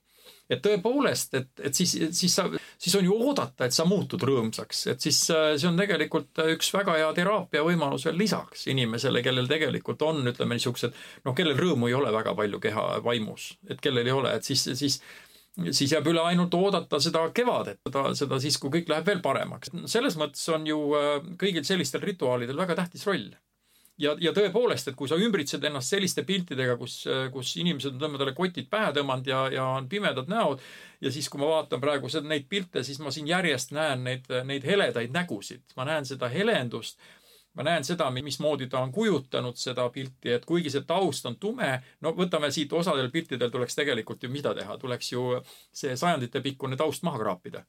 [0.49, 4.81] et tõepoolest, et, et siis, siis sa, siis on ju oodata, et sa muutud rõõmsaks,
[4.93, 10.01] et siis see on tegelikult üks väga hea teraapia võimalus veel lisaks inimesele, kellel tegelikult
[10.09, 14.17] on, ütleme niisugused, noh, kellel rõõmu ei ole väga palju keha vaimus, et kellel ei
[14.17, 14.99] ole, et siis, siis
[15.71, 19.73] siis jääb üle ainult oodata seda kevadet, seda, seda siis, kui kõik läheb veel paremaks.
[19.91, 23.29] selles mõttes on ju äh, kõigil sellistel rituaalidel väga tähtis roll.
[23.99, 28.03] ja, ja tõepoolest, et kui sa ümbritsed ennast selliste piltidega, kus, äh, kus inimesed on
[28.03, 30.63] tõmmanud kotid pähe tõmmanud ja, ja on pimedad näod
[31.01, 34.29] ja siis, kui ma vaatan praegu seda, neid pilte, siis ma siin järjest näen neid,
[34.45, 36.99] neid heledaid nägusid, ma näen seda helendust
[37.53, 41.71] ma näen seda, mismoodi ta on kujutanud seda pilti, et kuigi see taust on tume,
[42.01, 45.25] no võtame siit osadel piltidel tuleks tegelikult ju mida teha, tuleks ju
[45.73, 47.65] see sajanditepikkune taust maha kraapida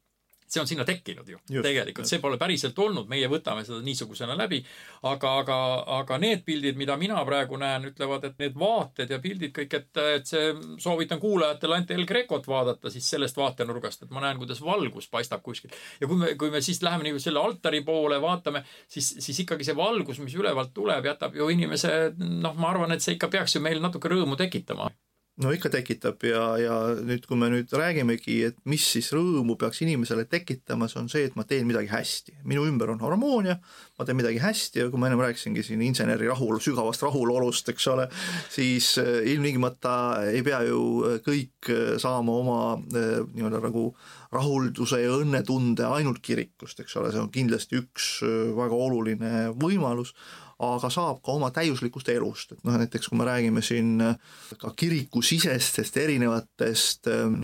[0.51, 4.37] see on sinna tekkinud ju just, tegelikult, see pole päriselt olnud, meie võtame seda niisugusena
[4.39, 4.61] läbi.
[5.07, 5.59] aga, aga,
[6.01, 10.03] aga need pildid, mida mina praegu näen, ütlevad, et need vaated ja pildid kõik, et,
[10.17, 14.63] et see, soovitan kuulajatele ainult El Grecot vaadata siis sellest vaatenurgast, et ma näen, kuidas
[14.65, 15.77] valgus paistab kuskilt.
[16.01, 19.67] ja kui me, kui me siis läheme nagu selle altari poole, vaatame, siis, siis ikkagi
[19.67, 23.57] see valgus, mis ülevalt tuleb, jätab ju inimese, noh, ma arvan, et see ikka peaks
[23.57, 24.91] ju meil natuke rõõmu tekitama
[25.41, 29.81] no ikka tekitab ja, ja nüüd, kui me nüüd räägimegi, et mis siis rõõmu peaks
[29.85, 32.37] inimesele tekitama, see on see, et ma teen midagi hästi.
[32.49, 33.57] minu ümber on harmoonia,
[33.99, 37.89] ma teen midagi hästi ja kui ma ennem rääkisingi siin inseneri rahul, sügavast rahulolust, eks
[37.93, 38.09] ole,
[38.53, 39.95] siis äh, ilmtingimata
[40.31, 40.83] ei pea ju
[41.25, 43.89] kõik äh, saama oma äh, nii-öelda nagu
[44.35, 48.13] rahulduse ja õnnetunde ainult kirikust, eks ole, see on kindlasti üks
[48.55, 50.15] väga oluline võimalus,
[50.61, 54.19] aga saab ka oma täiuslikust elust, et noh, näiteks kui me räägime siin äh,
[54.61, 57.39] ka kirikusisestest erinevatest äh,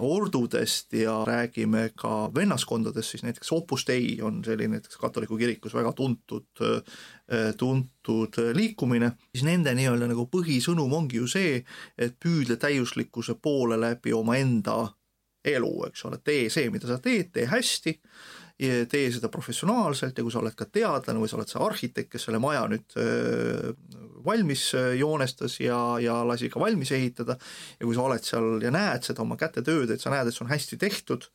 [0.00, 5.92] ordudest ja räägime ka vennaskondadest, siis näiteks Opus Dei on selline näiteks katoliku kirikus väga
[5.92, 11.58] tuntud, äh, tuntud liikumine, siis nende nii-öelda nagu põhisõnum ongi ju see,
[11.98, 14.94] et püüdle täiuslikkuse poole läbi omaenda
[15.44, 17.98] elu, eks ole, tee see, mida sa teed, tee hästi
[18.58, 22.28] tee seda professionaalselt ja kui sa oled ka teadlane või sa oled see arhitekt, kes
[22.28, 22.94] selle maja nüüd
[24.24, 29.06] valmis joonestas ja, ja lasi ka valmis ehitada ja kui sa oled seal ja näed
[29.06, 31.26] seda oma kätetööd, et sa näed, et see on hästi tehtud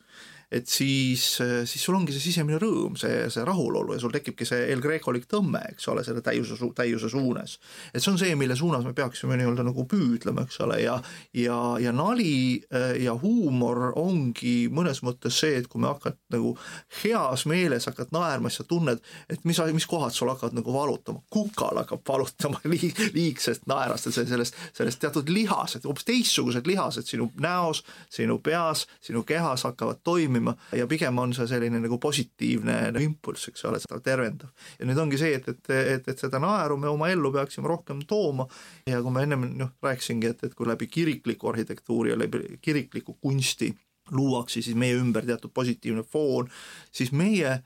[0.52, 1.24] et siis,
[1.70, 5.28] siis sul ongi see sisemine rõõm, see, see rahulolu ja sul tekibki see El Grecolik
[5.30, 7.60] tõmme, eks ole, selle täiuse, täiuse suunas.
[7.94, 10.98] et see on see, mille suunas me peaksime nii-öelda nagu püüdlema, eks ole, ja
[11.34, 16.56] ja, ja nali äh, ja huumor ongi mõnes mõttes see, et kui me hakkad nagu
[17.04, 21.22] heas meeles hakkad naerma, siis sa tunned, et mis, mis kohad sul hakkavad nagu valutama,
[21.30, 27.30] kukal hakkab valutama liig, liigsest naerast ja sellest, sellest teatud lihased, hoopis teistsugused lihased sinu
[27.42, 30.56] näos, sinu peas, sinu kehas hakkavad toimima toimima.
[30.72, 34.50] Ja pigem on see selline nagu positiivne impulss, eks ole, seda tervendav.
[34.80, 38.02] ja nüüd ongi see, et, et, et, et seda naeru me oma ellu peaksime rohkem
[38.08, 38.48] tooma.
[38.88, 43.18] Ja kui ma ennem noh, rääkisingi, et, et kui läbi kirikliku arhitektuuri ja läbi kirikliku
[43.22, 43.74] kunsti
[44.12, 46.50] luuakse siis meie ümber teatud positiivne foon,
[46.92, 47.60] siis meie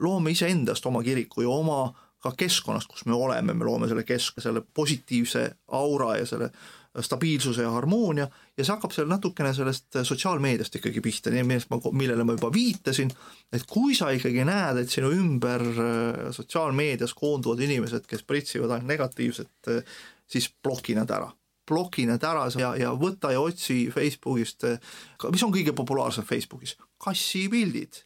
[0.00, 4.42] loome iseendast oma kiriku ja oma ka keskkonnast, kus me oleme, me loome selle kesk-,
[4.44, 6.50] selle positiivse aura ja selle
[6.98, 8.26] stabiilsuse ja harmoonia
[8.56, 12.50] ja see hakkab seal natukene sellest sotsiaalmeediast ikkagi pihta, nii millest ma, millele ma juba
[12.54, 13.12] viitasin,
[13.54, 18.90] et kui sa ikkagi näed, et sinu ümber äh, sotsiaalmeedias koonduvad inimesed, kes pritsivad ainult
[18.90, 21.30] negatiivset, äh, siis bloki nad ära.
[21.70, 24.94] Bloki need ära ja, ja võta ja otsi Facebookist, äh,
[25.30, 28.02] mis on kõige populaarsem Facebookis, kassipildid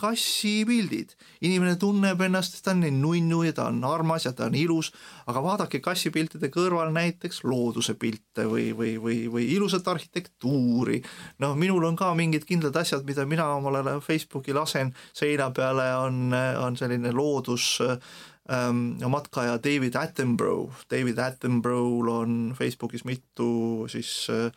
[0.00, 1.14] kassipildid.
[1.40, 4.92] inimene tunneb ennast, ta on nii nunnu ja ta on armas ja ta on ilus,
[5.26, 11.02] aga vaadake kassipiltide kõrval näiteks looduse pilte või, või, või, või ilusat arhitektuuri.
[11.38, 16.34] noh, minul on ka mingid kindlad asjad, mida mina omale Facebooki lasen seina peale, on,
[16.64, 17.78] on selline loodus
[19.08, 20.84] matkaja David Attenborough.
[20.90, 24.50] David Attenborough'l on Facebookis mitu siis äh,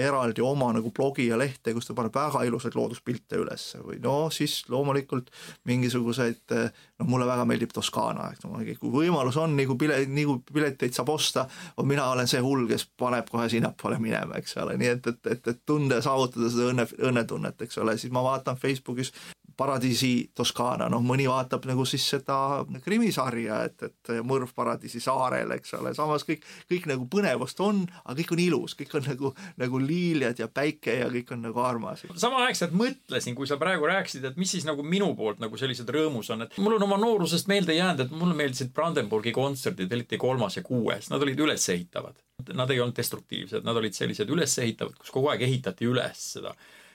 [0.00, 4.14] eraldi oma nagu blogi ja lehte, kus ta paneb väga ilusaid looduspilte üles või no
[4.32, 5.28] siis loomulikult
[5.68, 6.54] mingisuguseid,
[7.00, 10.40] noh mulle väga meeldib Toskaana, et no kui võimalus on, nii kui pile-, nii kui
[10.54, 11.46] pileteid saab osta,
[11.84, 15.52] mina olen see hull, kes paneb kohe sinnapoole minema, eks ole, nii et, et, et,
[15.52, 19.12] et tunda ja saavutada seda õnne, õnnetunnet, eks ole, siis ma vaatan Facebookis
[19.60, 22.36] Paradiisi Toskaana, noh mõni vaatab nagu siis seda
[22.84, 28.16] krimisarja, et, et mõrv Paradiisi saarel, eks ole, samas kõik, kõik nagu põnevust on, aga
[28.22, 32.06] kõik on ilus, kõik on nagu, nagu liiljad ja päike ja kõik on nagu armas.
[32.24, 36.32] samaaegselt mõtlesin, kui sa praegu rääkisid, et mis siis nagu minu poolt nagu sellised rõõmus
[36.32, 40.56] on, et mul on oma noorusest meelde jäänud, et mulle meeldisid Brandenburgi kontserdid, eriti kolmas
[40.56, 42.16] ja kuues, nad olid ülesehitavad.
[42.56, 46.54] Nad ei olnud destruktiivsed, nad olid sellised ülesehitavad, kus kogu aeg ehitati üles seda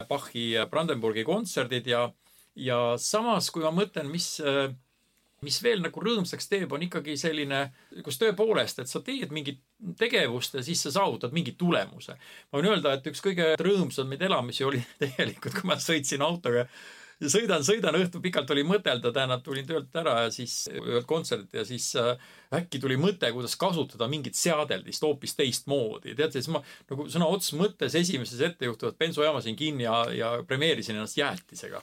[0.10, 2.08] Bachi Brandenburgi kontserdid ja
[2.56, 4.40] ja samas, kui ma mõtlen, mis,
[5.46, 7.62] mis veel nagu rõõmsaks teeb, on ikkagi selline,
[8.06, 9.62] kus tõepoolest, et sa teed mingit
[10.00, 12.18] tegevust ja siis sa saavutad mingi tulemuse.
[12.52, 16.68] ma võin öelda, et üks kõige rõõmsamaid elamisi oli tegelikult, kui ma sõitsin autoga
[17.22, 21.54] ja sõidan, sõidan, õhtul pikalt oli mõtelda, tähendab, tulin töölt ära ja siis ühelt kontserdilt
[21.56, 22.16] ja siis äh,
[22.56, 26.16] äkki tuli mõte, kuidas kasutada mingit seadeldist hoopis teistmoodi.
[26.16, 31.00] tead, siis ma nagu sõna otseses mõttes esimeses ettejuhtuvat bensujaama siin kinni ja, ja premeerisin
[31.00, 31.82] ennast jäätisega.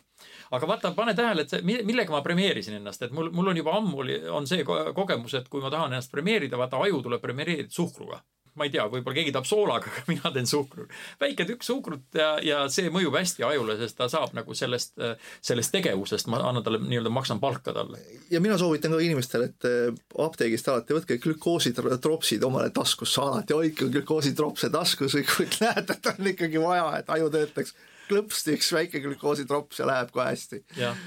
[0.51, 3.77] aga vaata, pane tähele, et see, millega ma premeerisin ennast, et mul, mul on juba
[3.79, 7.71] ammu oli, on see kogemus, et kui ma tahan ennast premeerida, vaata aju tuleb premeerida
[7.73, 8.23] suhkruga
[8.59, 10.91] ma ei tea, võib-olla keegi tahab soolaga, aga mina teen suhkrut.
[11.21, 14.95] väike tükk suhkrut ja, ja see mõjub hästi ajule, sest ta saab nagu sellest,
[15.41, 18.01] sellest tegevusest, ma annan talle nii-öelda, maksan palka talle.
[18.31, 23.89] ja mina soovitan ka inimestele, et eh, apteegist alati võtke glükoositropsid omale taskusse, alati hoidke
[23.93, 27.77] glükoositropse taskus, kui näete, et on ikkagi vaja, et aju töötaks
[28.13, 30.63] klõpsti üks väike glükoositrops ja läheb kohe hästi.
[30.79, 30.99] jah,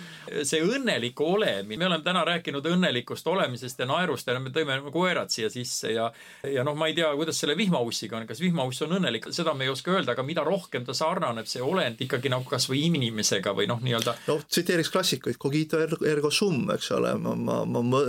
[0.43, 5.31] see õnnelik olemine, me oleme täna rääkinud õnnelikust olemisest ja naerust ja me tõime koerad
[5.33, 6.09] siia sisse ja
[6.43, 9.67] ja noh, ma ei tea, kuidas selle vihmaussiga on, kas vihmauss on õnnelik, seda me
[9.67, 13.67] ei oska öelda, aga mida rohkem ta sarnaneb, see olend ikkagi nagu kasvõi inimesega või
[13.69, 14.15] noh, nii-öelda.
[14.29, 18.03] noh, tsiteeriks klassikuid, cogito ergo sum, eks ole, ma, ma, ma,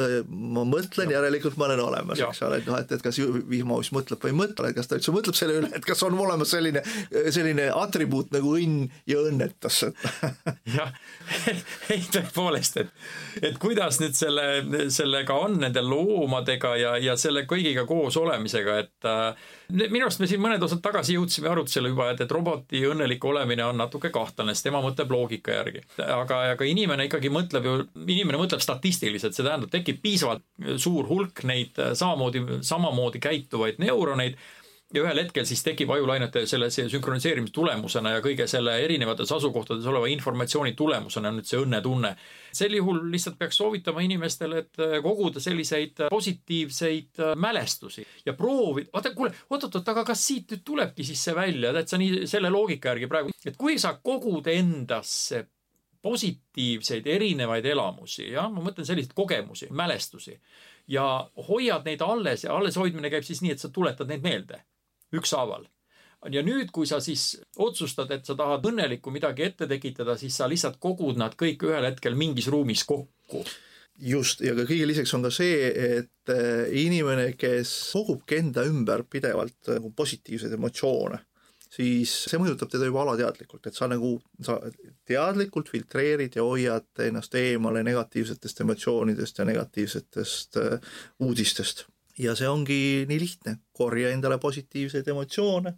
[0.56, 4.22] ma mõtlen, järelikult ma olen olemas, eks ole, et noh, et, et kas vihmauss mõtleb
[4.22, 6.82] või ei mõtle, kas ta üldse mõtleb selle üle, et kas on olemas selline,
[7.34, 10.92] selline atribuut nagu õnn ja õnnetus, et jah,
[11.94, 12.90] ei tõepoolest, et,
[13.42, 19.08] et kuidas nüüd selle, sellega on nende loomadega ja, ja selle kõigiga koos olemisega, et
[19.08, 23.24] äh, minu arust me siin mõned osad tagasi jõudsime arutusele juba, et, et roboti õnnelik
[23.26, 25.84] olemine on natuke kahtlane, sest tema mõtleb loogika järgi.
[26.02, 30.44] aga, aga inimene ikkagi mõtleb ju, inimene mõtleb statistiliselt, see tähendab, tekib piisavalt
[30.82, 34.38] suur hulk neid samamoodi, samamoodi käituvaid neuroneid
[34.96, 40.08] ja ühel hetkel siis tekib ajulainete selle sünkroniseerimise tulemusena ja kõige selle erinevates asukohtades oleva
[40.12, 42.14] informatsiooni tulemusena nüüd see õnnetunne.
[42.56, 49.34] sel juhul lihtsalt peaks soovitama inimestele, et koguda selliseid positiivseid mälestusi ja proovida, vaata kuule,
[49.50, 53.10] oot-oot-oot, aga kas siit nüüd tulebki siis see välja, tead sa nii selle loogika järgi
[53.10, 55.44] praegu, et kui sa kogud endasse
[56.06, 60.36] positiivseid erinevaid elamusi, jah, ma mõtlen selliseid kogemusi, mälestusi
[60.88, 61.04] ja
[61.48, 64.62] hoiad neid alles ja alleshoidmine käib siis nii, et sa tuletad neid meelde
[65.20, 65.66] ükshaaval.
[66.32, 70.48] ja nüüd, kui sa siis otsustad, et sa tahad õnnelikku midagi ette tekitada, siis sa
[70.48, 73.44] lihtsalt kogud nad kõik ühel hetkel mingis ruumis kokku
[73.98, 79.06] just, ja ka kõige lisaks on ka see, et äh, inimene, kes kogubki enda ümber
[79.10, 81.20] pidevalt nagu positiivseid emotsioone,
[81.72, 84.58] siis see mõjutab teda juba alateadlikult, et sa nagu, sa
[85.08, 91.86] teadlikult filtreerid ja hoiad ennast eemale negatiivsetest emotsioonidest ja negatiivsetest äh, uudistest
[92.18, 95.74] ja see ongi nii lihtne, korja endale positiivseid emotsioone,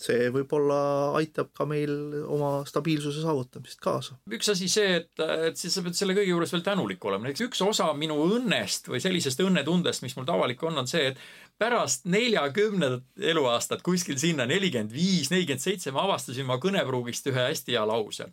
[0.00, 0.76] see võib-olla
[1.18, 1.90] aitab ka meil
[2.24, 4.16] oma stabiilsuse saavutamist kaasa.
[4.32, 5.10] üks asi see, et,
[5.50, 8.88] et siis sa pead selle kõige juures veel tänulik olema, näiteks üks osa minu õnnest
[8.88, 11.20] või sellisest õnnetundest, mis mul tavaliselt on, on see, et
[11.60, 17.76] pärast neljakümnendat eluaastat kuskil sinna nelikümmend viis, nelikümmend seitse ma avastasin oma kõnepruugist ühe hästi
[17.76, 18.30] hea lause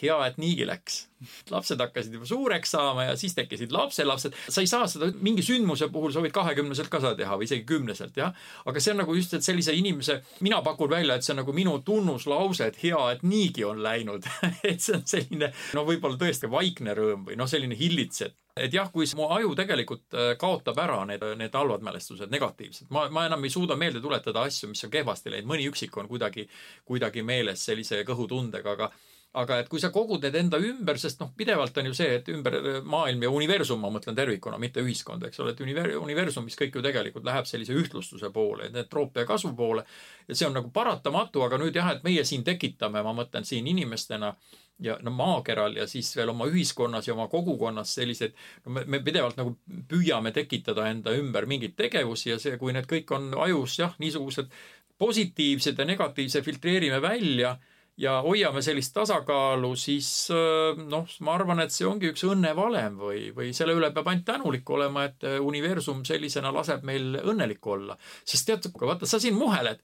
[0.00, 1.06] hea, et niigi läks.
[1.52, 4.34] lapsed hakkasid juba suureks saama ja siis tekkisid lapselapsed.
[4.48, 7.64] sa ei saa seda mingi sündmuse puhul, sa võid kahekümneselt ka seda teha või isegi
[7.68, 8.34] kümneselt, jah.
[8.66, 11.54] aga see on nagu just, et sellise inimese, mina pakun välja, et see on nagu
[11.56, 14.26] minu tunnuslause, et hea, et niigi on läinud
[14.70, 18.90] et see on selline, no võib-olla tõesti vaikne rõõm või noh, selline hillitsev et jah,
[18.92, 23.44] kui mu aju tegelikult äh, kaotab ära need, need halvad mälestused, negatiivsed, ma, ma enam
[23.46, 26.44] ei suuda meelde tuletada asju, mis on kehvasti läinud, mõni üksik on kuidagi,
[26.88, 28.90] kuidagi meeles sellise kõhutundega, aga
[29.32, 32.26] aga et kui sa kogud need enda ümber, sest noh, pidevalt on ju see, et
[32.28, 36.76] ümber maailm ja universum, ma mõtlen tervikuna, mitte ühiskond, eks ole, et univer-, universumis kõik
[36.76, 39.86] ju tegelikult läheb sellise ühtlustuse poole, entroopia kasvu poole.
[40.28, 43.66] ja see on nagu paratamatu, aga nüüd jah, et meie siin tekitame, ma mõtlen siin
[43.72, 44.34] inimestena
[44.82, 49.00] ja no maakeral ja siis veel oma ühiskonnas ja oma kogukonnas selliseid, no me, me
[49.00, 49.56] pidevalt nagu
[49.88, 54.52] püüame tekitada enda ümber mingeid tegevusi ja see, kui need kõik on ajus jah, niisugused
[54.98, 57.56] positiivsed ja negatiivse filtreerime välja
[58.02, 63.22] ja hoiame sellist tasakaalu, siis äh, noh, ma arvan, et see ongi üks õnnevalem või,
[63.36, 67.96] või selle üle peab ainult tänulik olema, et äh, universum sellisena laseb meil õnnelik olla.
[68.24, 69.82] sest tead, vaata, sa siin muheled,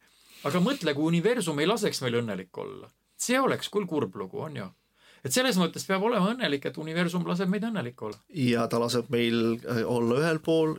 [0.48, 2.90] aga mõtle, kui universum ei laseks meil õnnelik olla.
[3.18, 4.68] see oleks küll kurb lugu, on ju?
[5.24, 8.18] et selles mõttes peab olema õnnelik, et universum laseb meid õnnelik olla.
[8.34, 10.78] ja ta laseb meil äh, olla ühel pool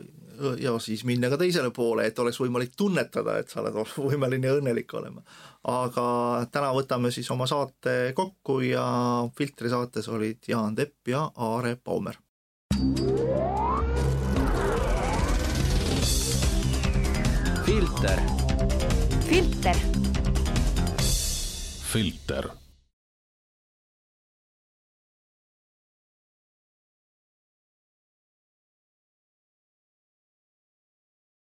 [0.58, 3.76] ja siis minna ka teisele poole, et oleks võimalik tunnetada, et sa oled
[4.10, 5.24] võimeline õnnelik olema
[5.68, 8.84] aga täna võtame siis oma saate kokku ja
[9.36, 12.16] Filtri saates olid Jaan Tepp ja Aare Paumer.
[17.70, 18.20] filter.
[19.28, 19.76] filter.
[21.92, 22.59] filter